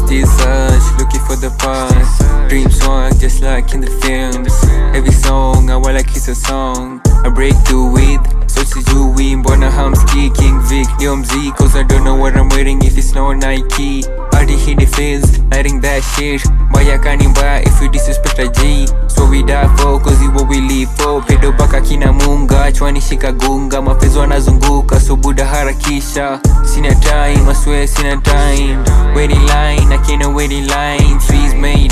Still 0.06 0.28
search, 0.28 0.86
looking 1.00 1.22
for 1.26 1.36
the 1.36 1.52
past. 1.58 2.48
Dream 2.48 2.70
swag 2.70 3.20
just 3.20 3.42
like 3.42 3.74
in 3.74 3.82
the 3.82 3.90
films. 3.90 4.54
Every 4.96 5.12
song 5.12 5.72
I 5.72 5.78
want 5.78 5.96
like 5.96 6.16
it's 6.16 6.28
a 6.28 6.36
song. 6.36 7.02
I 7.26 7.30
break 7.30 7.56
through 7.66 7.94
with 7.94 8.22
so 8.48 8.62
sijui 8.64 9.36
mbona 9.36 9.72
hamski 9.72 10.30
king 10.30 10.60
vic 10.60 10.88
ndio 10.96 11.16
mziki 11.16 11.52
cause 11.52 11.80
I 11.80 11.84
don't 11.84 12.04
know 12.04 12.22
what 12.22 12.36
I'm 12.36 12.50
wearing 12.50 12.84
if 12.84 12.98
it's 12.98 13.16
no 13.16 13.34
Nike 13.34 14.06
Hit 14.50 14.80
the 14.80 14.86
fields, 14.86 15.40
lighting 15.52 15.80
that 15.82 16.04
shit. 16.16 16.44
Boy 16.72 16.92
I 16.92 16.98
can't 16.98 17.34
buy 17.36 17.64
if 17.66 17.82
you 17.82 17.90
disrespect 17.90 18.40
a 18.40 18.52
G. 18.52 18.88
So 19.08 19.26
we 19.30 19.44
die 19.44 19.68
for 19.78 20.00
cause 20.00 20.22
you 20.22 20.32
what 20.32 20.48
we 20.50 20.60
live 20.62 20.90
for. 20.98 21.22
Pedo 21.22 21.52
baka 21.58 21.82
kina 21.82 22.12
munga, 22.14 22.72
chwani 22.72 23.02
shika 23.02 23.32
gunga. 23.32 23.82
Mafezo 23.82 24.20
wanazunguka, 24.20 25.00
so 25.00 25.16
buda 25.16 25.46
harakisha. 25.46 26.40
Sina 26.66 26.96
time, 27.02 27.48
I 27.50 27.54
swear 27.54 27.88
sina 27.88 28.22
time. 28.22 28.84
Waiting 29.16 29.46
line, 29.48 29.92
I 29.92 29.98
can't 30.06 30.34
wait 30.36 30.52
in 30.52 30.68
line. 30.68 31.20
Trees 31.20 31.54
made 31.56 31.92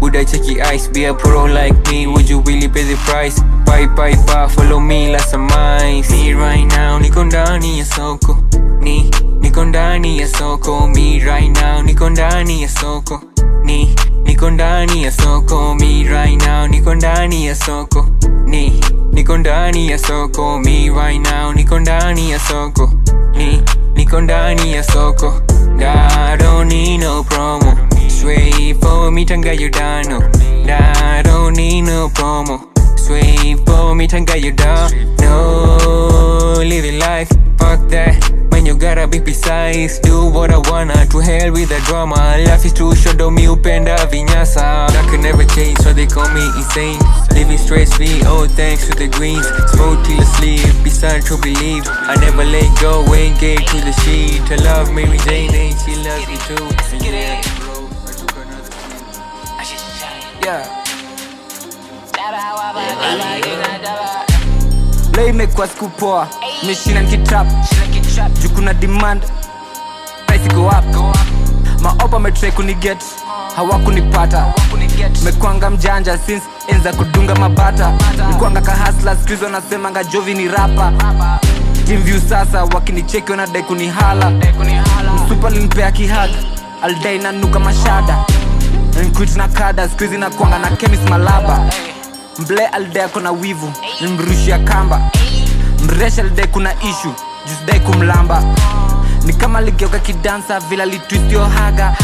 Would 0.00 0.14
I 0.14 0.24
ice? 0.72 0.88
Be 0.88 1.04
a 1.04 1.14
pro 1.14 1.44
like 1.46 1.74
me, 1.90 2.06
would 2.06 2.28
you 2.28 2.40
really 2.42 2.68
pay 2.68 2.84
the 2.84 2.96
price? 3.06 3.40
Bye 3.64 3.86
bye 3.86 4.14
bye, 4.26 4.46
follow 4.48 4.78
me 4.78 5.10
like 5.10 5.22
some 5.22 5.46
mice 5.46 6.10
Me 6.10 6.32
right 6.34 6.64
now, 6.64 6.98
niko 6.98 7.24
ndani 7.24 7.78
ya 7.78 7.84
soko. 7.84 8.38
Ni, 8.80 9.10
niko 9.56 9.64
ndani 9.68 10.18
ya 10.18 10.28
soko 10.28 10.86
Me 10.88 11.18
right 11.24 11.50
now, 11.62 11.82
niko 11.82 12.10
ndani 12.10 12.62
ya 12.62 12.68
soko. 12.68 13.20
Ni, 13.64 13.96
niko 14.24 14.50
ndani 14.50 15.02
ya 15.04 15.10
soko 15.12 15.74
Me 15.74 16.04
right 16.04 16.42
now, 16.46 16.66
niko 16.66 16.94
ndani 16.94 17.46
ya 17.46 17.54
soko. 17.54 18.06
Ni, 18.46 18.82
niko 19.12 19.38
ndani 19.38 19.88
ya 19.88 19.98
soko 19.98 20.58
Me 20.58 20.90
right 20.90 21.20
now, 21.30 21.52
niko 21.52 21.78
ndani 21.78 22.30
ya 22.30 22.38
soko. 22.38 22.92
Ni, 23.36 23.62
niko 23.94 24.20
ndani 24.20 24.72
ya 24.72 24.82
soko. 24.84 25.32
I 25.80 26.36
don't 26.36 26.68
need 26.68 27.00
no 27.00 27.22
promo. 27.24 27.78
Sway 28.10 28.74
for 28.74 29.10
me, 29.10 29.24
tanga 29.24 29.54
you 29.54 29.70
I 30.68 31.22
don't 31.24 31.56
need 31.56 31.82
no 31.86 32.10
promo. 32.10 32.60
Sway 32.98 33.54
for 33.64 33.94
me, 33.94 34.06
tanga 34.06 34.36
you 34.36 34.52
No, 35.20 36.56
living 36.62 36.98
life, 36.98 37.30
fuck 37.58 37.88
that 37.88 38.35
Man, 38.56 38.64
you 38.64 38.74
gotta 38.74 39.06
be 39.06 39.20
precise. 39.20 39.98
Do 39.98 40.30
what 40.30 40.50
I 40.50 40.56
wanna, 40.56 41.04
to 41.12 41.18
hell 41.18 41.52
with 41.52 41.68
the 41.68 41.78
drama. 41.84 42.16
Life 42.48 42.64
is 42.64 42.72
too 42.72 42.94
short, 42.96 43.18
don't 43.18 43.34
me 43.34 43.44
upenda 43.44 43.96
vinyasa. 44.08 44.88
That 44.88 45.04
could 45.10 45.20
never 45.20 45.44
change, 45.44 45.76
so 45.80 45.92
they 45.92 46.06
call 46.06 46.26
me 46.32 46.40
insane. 46.56 46.96
Living 47.36 47.58
stress 47.58 47.92
free, 47.94 48.22
all 48.24 48.48
thanks 48.48 48.88
to 48.88 48.94
the 48.96 49.08
greens. 49.08 49.44
Smoke 49.76 50.02
till 50.06 50.20
asleep, 50.22 50.64
be 50.82 50.88
starting 50.88 51.20
to 51.28 51.36
believe. 51.36 51.84
I 51.86 52.16
never 52.18 52.44
let 52.44 52.64
go, 52.80 53.04
ain't 53.12 53.38
get 53.38 53.60
to 53.60 53.76
the 53.76 53.92
sheet 54.00 54.40
I 54.50 54.56
love 54.64 54.90
Mary 54.90 55.18
Jane, 55.28 55.52
and 55.52 55.76
she 55.84 55.92
loves 56.00 56.24
me 56.26 56.36
too? 56.48 56.64
Yeah. 57.04 57.42
Yeah. 60.46 60.86
leo 65.16 65.28
imekuwa 65.28 65.68
siku 65.68 65.88
poa. 65.88 66.28
Meshina 66.62 67.00
nkitrap 67.02 67.46
juu 68.42 68.48
kuna 68.54 68.74
demand. 68.74 69.22
Price 70.26 70.48
go 70.54 70.66
up. 70.68 70.84
Maopa 71.80 72.18
metrai 72.18 72.52
kuniget 72.52 73.02
hawakunipata. 73.56 74.46
Mekwanga 75.24 75.70
mjanja 75.70 76.18
since 76.18 76.44
enza 76.68 76.92
kudunga 76.92 77.34
mabata. 77.34 77.92
Nikwanga 78.28 78.60
kahasla 78.60 79.16
skuizi 79.16 79.44
wanasemanga 79.44 80.04
jovi 80.04 80.34
ni 80.34 80.48
rapa 80.48 80.92
timvyu 81.86 82.20
sasa 82.28 82.64
wakinicheki 82.64 83.30
wanadai 83.30 83.62
kunihala. 83.62 84.30
Msupa 85.24 85.50
linipea 85.50 85.90
kihag 85.92 86.30
aldai 86.82 87.18
nanuka 87.18 87.60
mashada. 87.60 88.18
Nkwit 89.04 89.36
na 89.36 89.48
kada 89.48 89.88
skuizi 89.88 90.18
nakwanga 90.18 90.58
na 90.58 90.70
kemis 90.70 91.00
malaba. 91.10 91.60
Mble 92.38 92.66
aldai 92.66 93.08
kona 93.08 93.30
wivu. 93.30 93.72
Nimrushia 94.00 94.58
kamba. 94.58 95.00
Mresha 95.84 96.22
aldai 96.22 96.46
kuna 96.46 96.74
ishu 96.82 97.14
jusdai 97.48 97.80
kumlamba 97.80 98.42
ni 99.24 99.32
kama 99.32 99.60
ligeuka 99.60 99.98
kidansa 99.98 100.60
vila 100.60 100.84
litwistio 100.86 101.44
haga. 101.44 101.96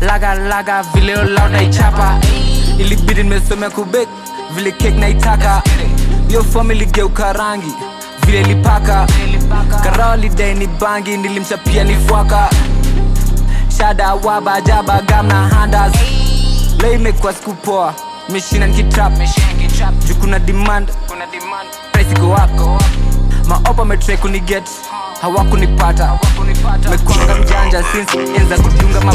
Laga 0.00 0.34
laga 0.34 0.82
vileo 0.82 1.20
olauda 1.20 1.62
ichapa. 1.62 2.18
Ilibidi 2.78 3.22
nimesomea 3.22 3.70
kubek 3.70 4.08
vile 4.54 4.72
kek 4.72 4.94
naitaka 4.96 5.62
yo 6.30 6.44
fomi 6.44 6.74
ligeuka 6.74 7.32
rangi 7.32 7.72
vile 8.26 8.42
lipaka. 8.42 9.06
Karao 9.82 10.16
lidai 10.16 10.54
ni 10.54 10.66
bangi 10.66 11.16
nilimchapia 11.16 11.84
ni 11.84 11.94
fwaka 11.96 12.50
shada 13.78 14.14
waba 14.14 14.60
jaba 14.60 15.02
gamna 15.02 15.48
handas. 15.48 15.92
Leo 16.82 16.92
imekuwa 16.92 17.32
sikupoa 17.32 17.94
meshina 18.28 18.66
nkitrap 18.66 19.12
juu 20.08 20.14
kuna 20.14 20.38
demand 20.38 20.88
price 21.92 22.14
go 22.20 22.32
up 22.32 22.80
maopa 23.46 23.84
metrai 23.84 24.16
kuniget 24.18 24.68
hawakunipata. 25.20 26.18
Mekwanga 26.90 27.34
mjanja 27.34 27.84
since 27.92 28.18
enza 28.40 28.56
kudunga 28.58 29.00
ma 29.00 29.12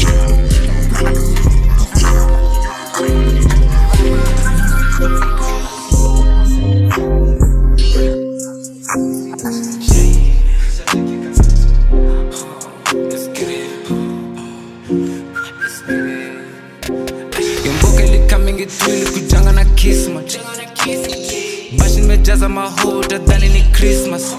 bashi 22.39 22.48
mahuda 22.50 23.17
dhani 23.17 23.50
ni 23.50 23.62
krismas 23.74 24.36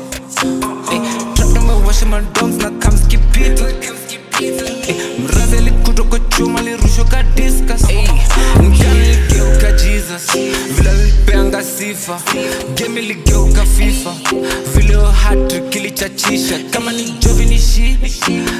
trap 1.35 1.62
madons 2.09 2.57
na 2.62 2.70
kamskipita 2.70 3.64
Eh, 4.88 4.96
mrazi 5.24 5.57
alikuta 5.57 6.02
kwa 6.02 6.18
chuma 6.18 6.62
lirushwa 6.62 7.05
ka 7.05 7.22
discus. 7.22 7.83
Mjana 8.62 9.05
ligeuka 9.05 9.72
jesus. 9.72 10.33
Vile 10.76 11.05
lipeanga 11.05 11.64
sifa. 11.64 12.20
Gemi 12.74 13.00
ligeuka 13.02 13.64
fifa. 13.64 14.14
Vileo 14.74 15.07
hatri 15.07 15.61
kilichachisha 15.70 16.59
kama 16.70 16.92
ni 16.92 17.05
jovi 17.20 17.44
ni 17.44 17.59
shida 17.59 18.52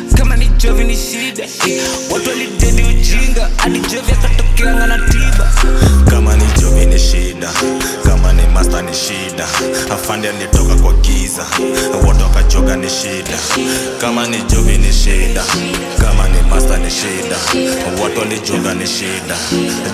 afande 10.03 10.29
alitoka 10.29 10.75
kwa 10.75 10.93
giza. 10.93 11.47
Wote 12.07 12.23
wakachoka 12.23 12.77
ni 12.77 12.91
shida. 12.91 13.38
Kama 14.01 14.27
ni 14.29 14.37
jovi 14.43 14.79
ni 14.79 14.93
shida. 14.93 15.45
Kama 16.01 16.29
ni 16.29 16.41
masta 16.51 16.77
ni 16.77 16.91
shida. 16.91 17.37
Watu 18.03 18.19
walijoga 18.21 18.75
ni 18.75 18.87
shida. 18.87 19.37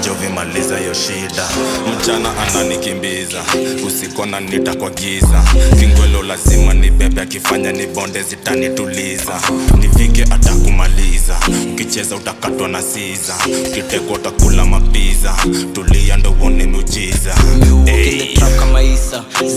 Jovi 0.05 0.29
maliza 0.35 0.79
yo 0.81 0.95
shida. 0.95 1.49
Mchana 1.97 2.29
ananikimbiza. 2.39 3.43
Usiku 3.87 4.23
ananita 4.23 4.75
kwa 4.75 4.91
giza. 4.91 5.45
Kingwelo 5.81 6.23
lazima 6.23 6.75
ni 6.75 6.91
bebe 6.91 7.21
akifanya 7.23 7.73
ni 7.73 7.87
bonde 7.87 8.23
zitanituliza 8.23 9.41
nivike 9.81 10.23
atakumaliza 10.23 11.08
ukicheza 11.99 12.17
utakatwa 12.17 12.69
na 12.69 12.83
siza 12.83 13.35
kitego 13.75 14.13
utakula 14.15 14.65
mapiza. 14.65 15.35
Tulia 15.73 16.17
ndo 16.17 16.31
uone 16.43 16.67
miujiza. 16.67 17.35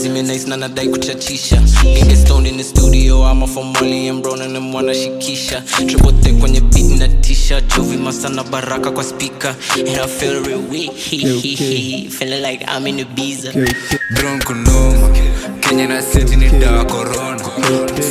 Zimenaisna 0.02 0.58
kuchachisha 0.90 1.62
ingestone 2.02 2.52
ni 2.52 2.64
studio 2.64 3.26
ama 3.28 3.48
fomali 3.48 4.08
embrona 4.08 4.48
na 4.48 4.60
mwanashikisha 4.60 5.62
tripote 5.86 6.34
kwenye 6.34 6.62
bit 6.62 6.90
na 7.00 7.08
tisha. 7.08 7.62
Chovi 7.62 7.98
masana 7.98 8.44
baraka 8.44 8.92
kwa 8.92 9.04
spika 9.04 9.56
and 9.78 9.98
feel 12.10 12.42
like 12.52 12.66
i'm 12.78 12.88
in 12.88 13.00
a 13.00 13.06
biza 13.06 13.54
bronco 14.16 14.54
no 14.54 15.12
kenye 15.72 15.88
na 15.88 16.02
seti 16.02 16.36
ni 16.36 16.50
dawa 16.50 16.86
korona 16.86 17.40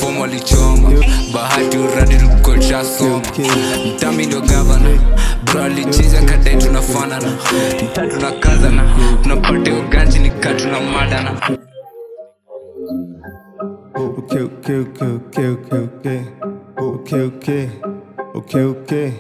fomu 0.01 0.25
alichoma 0.25 0.91
bahati 1.35 1.79
uradi 1.79 2.15
lukochasoma 2.19 3.23
mtami 3.97 4.27
ndio 4.27 4.41
gavana 4.41 4.91
bro 5.45 5.63
kadai 6.29 6.57
tunafanana 6.57 7.33
tunakazana 8.11 8.83
tunapate 9.23 9.73
uganji 9.73 10.19
nikaa 10.19 10.55
tuna 10.55 10.81
madana 10.81 11.59
Okay, 13.97 14.43
okay, 14.43 14.77
okay, 14.77 15.09
okay, 15.09 15.49
okay, 15.49 15.79
okay. 15.79 16.21
Okay, 16.79 17.21
okay. 17.21 17.69
Okay, 18.35 18.63
okay. 18.65 19.13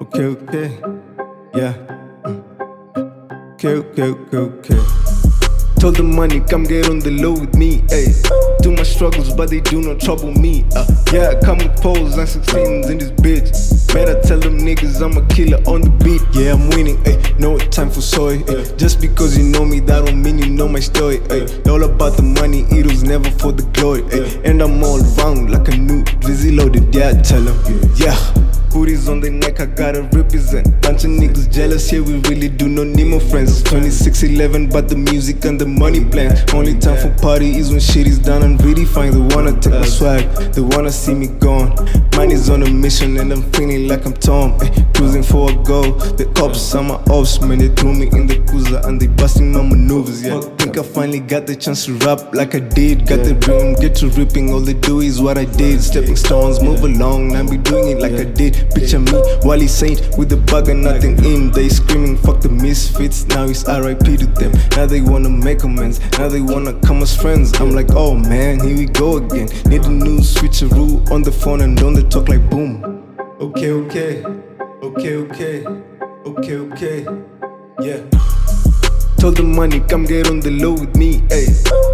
Okay, 0.00 0.24
okay. 0.26 0.70
Yeah. 1.54 1.74
Okay, 3.54 3.74
okay, 3.76 4.08
okay, 4.10 4.38
okay. 4.38 5.07
Told 5.78 5.94
the 5.94 6.02
money, 6.02 6.40
come 6.40 6.64
get 6.64 6.88
on 6.90 6.98
the 6.98 7.12
low 7.12 7.32
with 7.32 7.54
me, 7.54 7.78
ayy. 7.94 8.10
Do 8.62 8.72
my 8.72 8.82
struggles, 8.82 9.32
but 9.32 9.48
they 9.48 9.60
do 9.60 9.80
not 9.80 10.00
trouble 10.00 10.32
me. 10.32 10.64
Uh, 10.74 10.84
yeah, 11.12 11.30
I 11.30 11.40
come 11.40 11.58
with 11.58 11.80
poles 11.80 12.18
and 12.18 12.26
16s 12.26 12.90
in 12.90 12.98
this 12.98 13.12
bitch. 13.12 13.94
Better 13.94 14.20
tell 14.22 14.40
them 14.40 14.58
niggas 14.58 15.00
I'm 15.00 15.16
a 15.16 15.24
killer 15.28 15.58
on 15.70 15.82
the 15.82 15.90
beat. 16.02 16.22
Yeah, 16.32 16.54
I'm 16.54 16.68
winning, 16.70 16.96
ayy. 17.04 17.38
No 17.38 17.56
time 17.58 17.90
for 17.90 18.00
soy, 18.00 18.38
ayy. 18.38 18.76
Just 18.76 19.00
because 19.00 19.38
you 19.38 19.44
know 19.44 19.64
me, 19.64 19.78
that 19.80 20.04
don't 20.04 20.20
mean 20.20 20.38
you 20.38 20.50
know 20.50 20.66
my 20.66 20.80
story, 20.80 21.18
ayy. 21.30 21.68
All 21.68 21.84
about 21.84 22.16
the 22.16 22.24
money, 22.24 22.66
it 22.70 22.84
was 22.84 23.04
never 23.04 23.30
for 23.30 23.52
the 23.52 23.62
glory, 23.72 24.02
ayy. 24.10 24.44
And 24.44 24.60
I'm 24.60 24.82
all 24.82 24.98
round 24.98 25.52
like 25.52 25.68
a 25.68 25.76
new 25.76 26.02
Drizzy 26.18 26.56
loaded, 26.56 26.92
yeah, 26.92 27.12
tell 27.22 27.42
them. 27.42 27.56
Yeah. 27.94 28.57
Booties 28.78 29.08
on 29.08 29.18
the 29.18 29.28
neck, 29.28 29.58
I 29.58 29.66
gotta 29.66 30.02
represent. 30.12 30.80
Bunch 30.82 31.02
of 31.02 31.10
niggas 31.10 31.50
jealous, 31.52 31.90
yeah, 31.90 31.98
we 31.98 32.20
really 32.30 32.48
do 32.48 32.68
not 32.68 32.86
need 32.86 33.08
more 33.08 33.18
friends. 33.18 33.60
2611, 33.64 34.68
but 34.68 34.88
the 34.88 34.94
music 34.94 35.44
and 35.46 35.60
the 35.60 35.66
money 35.66 36.04
plan. 36.04 36.38
Only 36.54 36.78
time 36.78 36.96
for 36.96 37.10
party 37.20 37.56
is 37.58 37.72
when 37.72 37.80
shit 37.80 38.06
is 38.06 38.20
done 38.20 38.44
and 38.44 38.54
really 38.64 38.84
fine. 38.84 39.10
They 39.10 39.34
wanna 39.34 39.58
take 39.60 39.72
my 39.72 39.84
swag, 39.84 40.28
they 40.54 40.60
wanna 40.60 40.92
see 40.92 41.12
me 41.12 41.26
gone. 41.26 41.74
Mine 42.16 42.30
is 42.30 42.48
on 42.50 42.62
a 42.62 42.70
mission 42.70 43.16
and 43.16 43.32
I'm 43.32 43.42
feeling 43.50 43.88
like 43.88 44.06
I'm 44.06 44.12
Tom. 44.14 44.56
eh, 44.62 44.70
cruising 44.94 45.24
for 45.24 45.50
a 45.50 45.54
goal. 45.64 45.94
The 46.14 46.26
cops 46.36 46.72
are 46.76 46.84
my 46.84 47.02
ops, 47.10 47.40
man, 47.40 47.58
they 47.58 47.70
threw 47.74 47.92
me 47.92 48.06
in 48.12 48.28
the 48.28 48.38
cruiser 48.46 48.80
and 48.84 49.00
they 49.00 49.08
busting 49.08 49.50
my 49.50 49.62
maneuvers, 49.62 50.22
yeah. 50.22 50.38
Think 50.68 50.86
I 50.86 50.92
finally 50.92 51.20
got 51.20 51.46
the 51.46 51.56
chance 51.56 51.86
to 51.86 51.94
rap 52.04 52.34
like 52.34 52.54
I 52.54 52.58
did. 52.58 53.06
Got 53.06 53.24
the 53.24 53.32
dream, 53.32 53.72
get 53.76 53.94
to 54.04 54.08
ripping, 54.10 54.52
all 54.52 54.60
they 54.60 54.74
do 54.74 55.00
is 55.00 55.18
what 55.18 55.38
I 55.38 55.46
did. 55.46 55.80
Stepping 55.80 56.14
stones, 56.14 56.62
move 56.62 56.84
along, 56.84 57.28
now 57.28 57.48
be 57.48 57.56
doing 57.56 57.96
it 57.96 58.02
like 58.02 58.12
I 58.12 58.24
did. 58.24 58.68
Picture 58.74 58.98
me, 58.98 59.12
Wally 59.44 59.66
Saint 59.66 60.18
with 60.18 60.28
the 60.28 60.36
bag 60.36 60.68
and 60.68 60.82
nothing 60.82 61.24
in. 61.24 61.50
They 61.52 61.70
screaming, 61.70 62.18
fuck 62.18 62.42
the 62.42 62.50
misfits. 62.50 63.24
Now 63.28 63.44
it's 63.44 63.66
RIP 63.66 64.18
to 64.20 64.26
them. 64.26 64.52
Now 64.76 64.84
they 64.84 65.00
wanna 65.00 65.30
make 65.30 65.62
amends. 65.62 66.00
Now 66.18 66.28
they 66.28 66.42
wanna 66.42 66.78
come 66.80 67.00
as 67.00 67.16
friends. 67.16 67.58
I'm 67.58 67.70
like, 67.70 67.88
oh 67.92 68.14
man, 68.14 68.60
here 68.60 68.76
we 68.76 68.84
go 68.84 69.16
again. 69.16 69.48
Need 69.70 69.86
a 69.86 69.88
new 69.88 70.18
switcheroo 70.18 71.10
on 71.10 71.22
the 71.22 71.32
phone 71.32 71.62
and 71.62 71.80
on 71.80 71.94
the 71.94 72.02
talk 72.02 72.28
like 72.28 72.44
boom. 72.50 72.84
Okay, 73.40 73.70
okay, 73.70 74.22
okay, 74.82 75.16
okay, 75.16 75.64
okay, 76.26 76.56
okay, 76.56 77.06
yeah. 77.80 78.37
Told 79.18 79.36
the 79.36 79.42
money, 79.42 79.80
come 79.80 80.04
get 80.04 80.28
on 80.28 80.38
the 80.38 80.52
low 80.52 80.74
with 80.74 80.94
me, 80.96 81.18
ayy. 81.34 81.50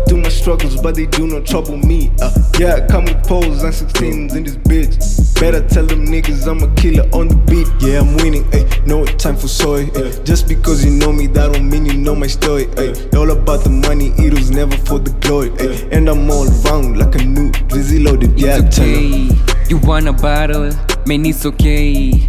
Do 0.06 0.18
my 0.18 0.28
struggles, 0.28 0.80
but 0.80 0.94
they 0.94 1.06
do 1.06 1.26
not 1.26 1.46
trouble 1.46 1.78
me. 1.78 2.12
Uh, 2.20 2.30
yeah, 2.58 2.86
come 2.86 3.04
with 3.06 3.26
poles 3.26 3.62
and 3.62 3.72
16s 3.72 4.36
in 4.36 4.44
this 4.44 4.56
bitch. 4.58 5.40
Better 5.40 5.66
tell 5.66 5.86
them 5.86 6.04
niggas 6.04 6.46
I'm 6.46 6.62
a 6.62 6.74
killer 6.74 7.08
on 7.14 7.28
the 7.28 7.36
beat. 7.48 7.66
Yeah, 7.80 8.00
I'm 8.00 8.14
winning, 8.16 8.44
ayy. 8.52 8.86
No 8.86 9.06
time 9.06 9.36
for 9.36 9.48
soy, 9.48 9.86
ayy. 9.86 10.22
Just 10.26 10.46
because 10.48 10.84
you 10.84 10.90
know 10.90 11.12
me, 11.12 11.26
that 11.28 11.52
don't 11.52 11.68
mean 11.70 11.86
you 11.86 11.94
know 11.94 12.14
my 12.14 12.26
story, 12.26 12.66
ayy. 12.76 13.14
All 13.14 13.30
about 13.30 13.64
the 13.64 13.70
money, 13.70 14.12
it 14.18 14.34
was 14.34 14.50
never 14.50 14.76
for 14.76 14.98
the 14.98 15.10
glory, 15.20 15.48
ayy. 15.50 15.92
And 15.92 16.10
I'm 16.10 16.30
all 16.30 16.44
round 16.68 16.98
like 16.98 17.14
a 17.14 17.24
new 17.24 17.50
Drizzy 17.72 18.04
loaded, 18.04 18.38
yeah, 18.38 18.58
It's 18.60 18.78
okay. 18.78 19.30
You 19.70 19.78
wanna 19.78 20.12
battle, 20.12 20.70
man, 21.06 21.24
it's 21.24 21.46
okay. 21.46 22.28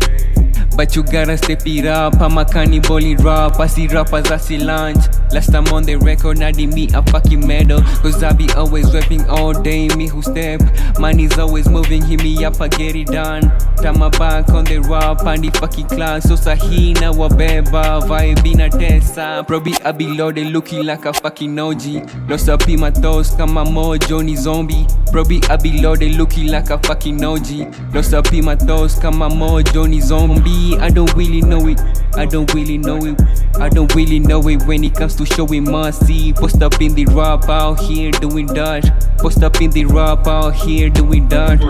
But 0.75 0.93
you 0.93 1.03
gotta 1.03 1.37
step 1.37 1.65
it 1.65 1.85
up. 1.85 2.19
I'm 2.19 2.37
a 2.37 2.43
cannibal 2.43 2.97
in 2.97 3.17
rap. 3.17 3.59
I 3.59 3.67
see 3.67 3.87
rappers, 3.87 4.29
I 4.29 4.37
see 4.37 4.57
lunch. 4.57 5.05
Last 5.31 5.51
time 5.51 5.67
on 5.67 5.83
the 5.83 5.95
record, 5.95 6.41
I 6.41 6.51
did 6.51 6.73
me 6.73 6.89
a 6.93 7.01
fucking 7.01 7.47
medal. 7.47 7.81
Cause 8.01 8.21
I 8.21 8.33
be 8.33 8.49
always 8.51 8.93
rapping 8.93 9.27
all 9.29 9.53
day. 9.53 9.87
Me 9.95 10.07
who 10.07 10.21
step, 10.21 10.61
money's 10.99 11.37
always 11.39 11.69
moving. 11.69 12.03
Hit 12.03 12.23
me 12.23 12.43
up, 12.43 12.59
I 12.59 12.67
get 12.67 12.95
it 12.95 13.07
done. 13.07 13.41
Time 13.77 13.99
my 13.99 14.09
back 14.09 14.49
on 14.49 14.65
the 14.65 14.79
rap 14.79 15.25
and 15.25 15.43
the 15.43 15.49
fucking 15.59 15.87
class. 15.87 16.27
So 16.27 16.35
sahina 16.35 17.13
wabeba, 17.13 18.01
vibe 18.01 18.45
in 18.51 18.59
a 18.61 18.69
tesa. 18.69 19.39
Ah? 19.39 19.43
Probably 19.43 19.75
I 19.85 19.93
be 19.93 20.07
loaded, 20.07 20.47
looking 20.47 20.85
like 20.85 21.05
a 21.05 21.13
fucking 21.13 21.57
OG. 21.57 22.29
Lost 22.29 22.49
up 22.49 22.67
in 22.67 22.81
my 22.81 22.89
toes, 22.89 23.31
kama 23.31 23.63
mo 23.69 23.97
Johnny 23.97 24.35
Zombie. 24.35 24.85
Probably 25.11 25.41
I 25.49 25.55
be 25.55 25.81
loaded, 25.81 26.15
looking 26.15 26.47
like 26.47 26.69
a 26.69 26.77
fucking 26.79 27.23
OG. 27.23 27.93
Lost 27.93 28.13
up 28.13 28.33
in 28.33 28.45
my 28.45 28.55
toes, 28.55 28.99
kama 28.99 29.29
mo 29.29 29.61
Johnny 29.61 30.01
Zombie. 30.01 30.64
I 30.73 30.89
don't 30.89 31.13
really 31.13 31.41
know 31.41 31.67
it. 31.67 31.79
I 32.15 32.25
don't 32.25 32.51
really 32.53 32.77
know 32.77 32.97
it. 32.97 33.21
I 33.59 33.69
don't 33.69 33.93
really 33.93 34.19
know 34.19 34.47
it 34.47 34.63
when 34.63 34.83
it 34.83 34.95
comes 34.95 35.15
to 35.15 35.25
showing 35.25 35.63
mercy. 35.63 36.33
Post 36.33 36.61
up 36.61 36.81
in 36.81 36.95
the 36.95 37.05
rap 37.05 37.47
out 37.47 37.79
here 37.79 38.11
doing 38.11 38.47
that. 38.47 38.83
Post 39.19 39.43
up 39.43 39.61
in 39.61 39.69
the 39.71 39.85
rap 39.85 40.27
out 40.27 40.55
here 40.55 40.89
doing 40.89 41.27
that. 41.29 41.61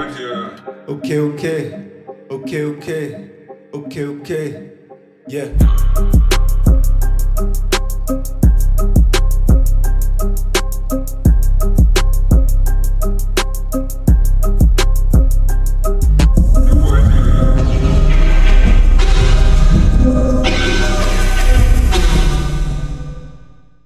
Okay, 0.87 1.19
okay, 1.19 1.91
okay, 2.31 2.63
okay, 2.63 3.31
okay, 3.73 4.05
okay, 4.05 4.71
yeah. 5.27 5.49